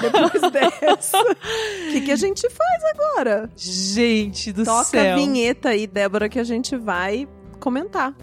depois 0.00 0.52
dessa. 0.52 1.18
O 1.18 1.92
que, 1.92 2.00
que 2.02 2.12
a 2.12 2.16
gente 2.16 2.48
faz 2.50 2.84
agora? 2.94 3.50
Gente 3.56 4.52
do 4.52 4.64
Toca 4.64 4.84
céu. 4.84 5.12
a 5.12 5.16
vinheta 5.16 5.70
aí, 5.70 5.86
Débora, 5.86 6.28
que 6.28 6.38
a 6.38 6.44
gente 6.44 6.76
vai 6.76 7.26
comentar. 7.58 8.14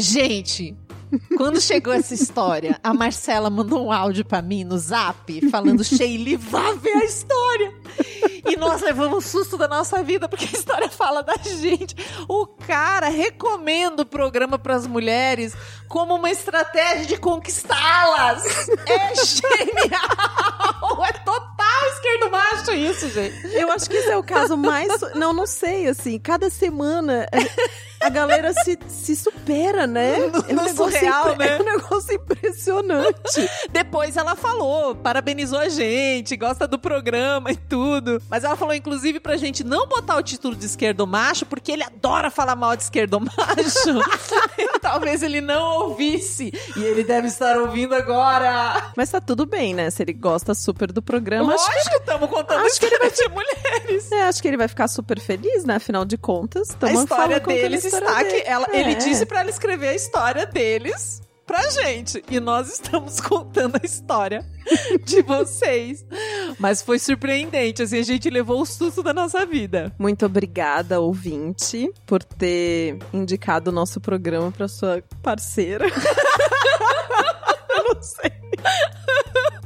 Gente, 0.00 0.76
quando 1.36 1.60
chegou 1.60 1.92
essa 1.92 2.14
história, 2.14 2.78
a 2.84 2.94
Marcela 2.94 3.50
mandou 3.50 3.84
um 3.84 3.90
áudio 3.90 4.24
pra 4.24 4.40
mim 4.40 4.62
no 4.62 4.78
zap 4.78 5.50
falando: 5.50 5.82
Sheili, 5.82 6.36
vá 6.36 6.72
ver 6.74 6.92
a 6.92 7.04
história. 7.04 7.74
E 8.46 8.56
nós 8.56 8.80
levamos 8.80 9.24
susto 9.24 9.58
da 9.58 9.66
nossa 9.66 10.00
vida, 10.04 10.28
porque 10.28 10.44
a 10.44 10.56
história 10.56 10.88
fala 10.88 11.20
da 11.24 11.34
gente. 11.42 11.96
O 12.28 12.46
cara 12.46 13.08
recomenda 13.08 14.04
o 14.04 14.06
programa 14.06 14.56
pras 14.56 14.86
mulheres 14.86 15.52
como 15.88 16.14
uma 16.14 16.30
estratégia 16.30 17.04
de 17.04 17.16
conquistá-las. 17.16 18.68
É 18.86 19.14
genial! 19.16 21.04
É 21.08 21.12
total 21.24 21.88
esquerdo 21.92 22.30
macho 22.30 22.72
isso, 22.72 23.10
gente. 23.10 23.52
Eu 23.52 23.72
acho 23.72 23.90
que 23.90 23.96
esse 23.96 24.10
é 24.10 24.16
o 24.16 24.22
caso 24.22 24.56
mais. 24.56 24.88
Não, 25.16 25.32
não 25.32 25.46
sei, 25.46 25.88
assim, 25.88 26.20
cada 26.20 26.48
semana 26.48 27.26
a- 28.00 28.08
galera 28.08 28.52
se, 28.52 28.78
se 28.88 29.16
supera, 29.16 29.86
né? 29.86 30.16
No- 30.18 30.38
é 30.48 30.52
um 30.52 30.64
negócio 30.64 30.76
surreal, 30.76 31.32
impre- 31.32 31.46
né? 31.48 31.56
É 31.56 31.60
um 31.60 31.64
negócio 31.64 32.14
impressionante. 32.14 33.50
Depois 33.70 34.16
ela 34.16 34.34
falou, 34.34 34.94
parabenizou 34.94 35.58
a 35.58 35.68
gente, 35.68 36.36
gosta 36.36 36.66
do 36.66 36.78
programa 36.78 37.50
e 37.50 37.56
tudo. 37.56 38.20
Mas 38.28 38.44
ela 38.44 38.56
falou, 38.56 38.74
inclusive, 38.74 39.20
pra 39.20 39.36
gente 39.36 39.62
não 39.64 39.86
botar 39.86 40.16
o 40.16 40.22
título 40.22 40.54
de 40.54 40.66
esquerdo 40.66 41.06
macho, 41.06 41.46
porque 41.46 41.72
ele 41.72 41.82
adora 41.82 42.30
falar 42.30 42.56
mal 42.56 42.76
de 42.76 42.82
esquerdo 42.84 43.20
macho. 43.20 44.00
E 44.58 44.78
Talvez 44.80 45.22
ele 45.22 45.40
não 45.40 45.88
ouvisse. 45.88 46.52
E 46.76 46.82
ele 46.84 47.04
deve 47.04 47.28
estar 47.28 47.56
ouvindo 47.58 47.94
agora. 47.94 48.92
Mas 48.96 49.10
tá 49.10 49.20
tudo 49.20 49.44
bem, 49.44 49.74
né? 49.74 49.90
Se 49.90 50.02
ele 50.02 50.12
gosta 50.12 50.54
super 50.54 50.90
do 50.92 51.02
programa, 51.02 51.54
acho, 51.54 51.64
Lógico, 51.70 51.96
estamos 51.96 52.30
contando 52.30 52.64
acho 52.64 52.78
que 52.80 52.86
ele 52.86 52.94
história 53.06 53.28
de 53.28 53.34
mulheres. 53.34 54.12
é, 54.12 54.22
acho 54.22 54.40
que 54.40 54.48
ele 54.48 54.56
vai 54.56 54.68
ficar 54.68 54.88
super 54.88 55.18
feliz, 55.20 55.64
né? 55.64 55.74
Afinal 55.76 56.04
de 56.04 56.16
contas, 56.16 56.68
história 56.68 57.06
falando, 57.06 57.40
contando 57.40 57.54
deles 57.60 57.84
a 57.94 57.98
história 57.98 58.06
está 58.06 58.22
dele. 58.22 58.42
que 58.42 58.48
ela, 58.48 58.66
É. 58.72 58.80
ele 58.80 58.94
disse 58.96 59.26
pra 59.26 59.40
ela 59.40 59.50
escrever 59.50 59.88
a 59.88 59.94
história 59.94 60.46
deles 60.46 61.20
pra 61.46 61.62
gente. 61.70 62.22
E 62.30 62.38
nós 62.40 62.70
estamos 62.72 63.20
contando 63.22 63.76
a 63.82 63.84
história 63.84 64.44
de 65.04 65.22
vocês. 65.22 66.04
Mas 66.58 66.82
foi 66.82 66.98
surpreendente, 66.98 67.82
assim, 67.82 67.98
a 67.98 68.02
gente 68.02 68.28
levou 68.28 68.60
o 68.60 68.66
susto 68.66 69.02
da 69.02 69.14
nossa 69.14 69.46
vida. 69.46 69.90
Muito 69.98 70.26
obrigada, 70.26 71.00
ouvinte, 71.00 71.90
por 72.06 72.22
ter 72.22 72.98
indicado 73.12 73.70
o 73.70 73.72
nosso 73.72 73.98
programa 74.00 74.52
pra 74.52 74.68
sua 74.68 75.02
parceira. 75.22 75.86
Eu 77.70 77.94
não 77.94 78.02
sei. 78.02 78.32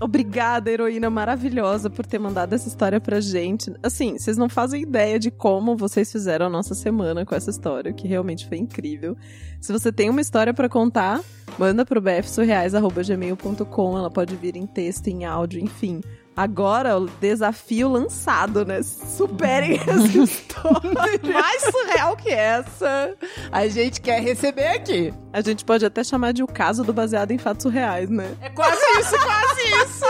Obrigada, 0.03 0.71
heroína 0.71 1.09
maravilhosa, 1.09 1.89
por 1.89 2.05
ter 2.05 2.19
mandado 2.19 2.55
essa 2.55 2.67
história 2.67 3.01
pra 3.01 3.21
gente. 3.21 3.73
Assim, 3.83 4.19
vocês 4.19 4.37
não 4.37 4.49
fazem 4.49 4.83
ideia 4.83 5.17
de 5.19 5.31
como 5.31 5.77
vocês 5.77 6.11
fizeram 6.11 6.47
a 6.47 6.51
nossa 6.51 6.75
semana 6.75 7.25
com 7.25 7.35
essa 7.35 7.51
história, 7.51 7.93
que 7.93 8.09
realmente 8.09 8.49
foi 8.49 8.59
incrível. 8.59 9.17
Se 9.61 9.73
você 9.73 9.93
tem 9.93 10.11
uma 10.11 10.21
história 10.21 10.53
pra 10.53 10.69
contar, 10.69 11.21
manda 11.57 11.85
pro 11.85 12.01
bfsurreais.gmail.com. 12.01 13.97
Ela 13.97 14.11
pode 14.11 14.35
vir 14.35 14.57
em 14.57 14.67
texto, 14.67 15.07
em 15.07 15.25
áudio, 15.25 15.63
enfim. 15.63 16.01
Agora, 16.35 16.99
o 16.99 17.07
desafio 17.21 17.91
lançado, 17.91 18.65
né? 18.65 18.83
Superem 18.83 19.75
essa 19.87 20.19
história. 20.19 20.91
Mais 21.31 21.63
surreal 21.63 22.17
que 22.17 22.31
essa, 22.31 23.15
a 23.51 23.69
gente 23.69 24.01
quer 24.01 24.21
receber 24.23 24.69
aqui. 24.69 25.13
A 25.31 25.43
gente 25.43 25.63
pode 25.65 25.85
até 25.85 26.03
chamar 26.03 26.33
de 26.33 26.43
o 26.43 26.47
caso 26.47 26.83
do 26.85 26.93
baseado 26.93 27.33
em 27.33 27.39
fatos 27.39 27.71
reais, 27.71 28.09
né? 28.09 28.35
É 28.41 28.49
quase 28.49 28.81
isso, 28.99 29.15
quase 29.19 29.52
isso. 29.83 30.05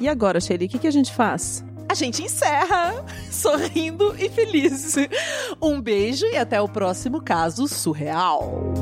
E 0.00 0.08
agora, 0.08 0.40
Shelly, 0.40 0.66
o 0.66 0.68
que, 0.68 0.78
que 0.78 0.86
a 0.86 0.90
gente 0.90 1.12
faz? 1.12 1.64
A 1.88 1.94
gente 1.94 2.22
encerra 2.22 3.04
sorrindo 3.30 4.14
e 4.18 4.28
feliz. 4.28 4.96
Um 5.62 5.80
beijo 5.80 6.26
e 6.26 6.36
até 6.36 6.60
o 6.60 6.68
próximo 6.68 7.22
caso 7.22 7.68
surreal. 7.68 8.74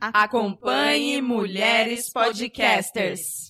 Acompanhe 0.00 1.20
Mulheres 1.20 2.10
Podcasters. 2.10 3.49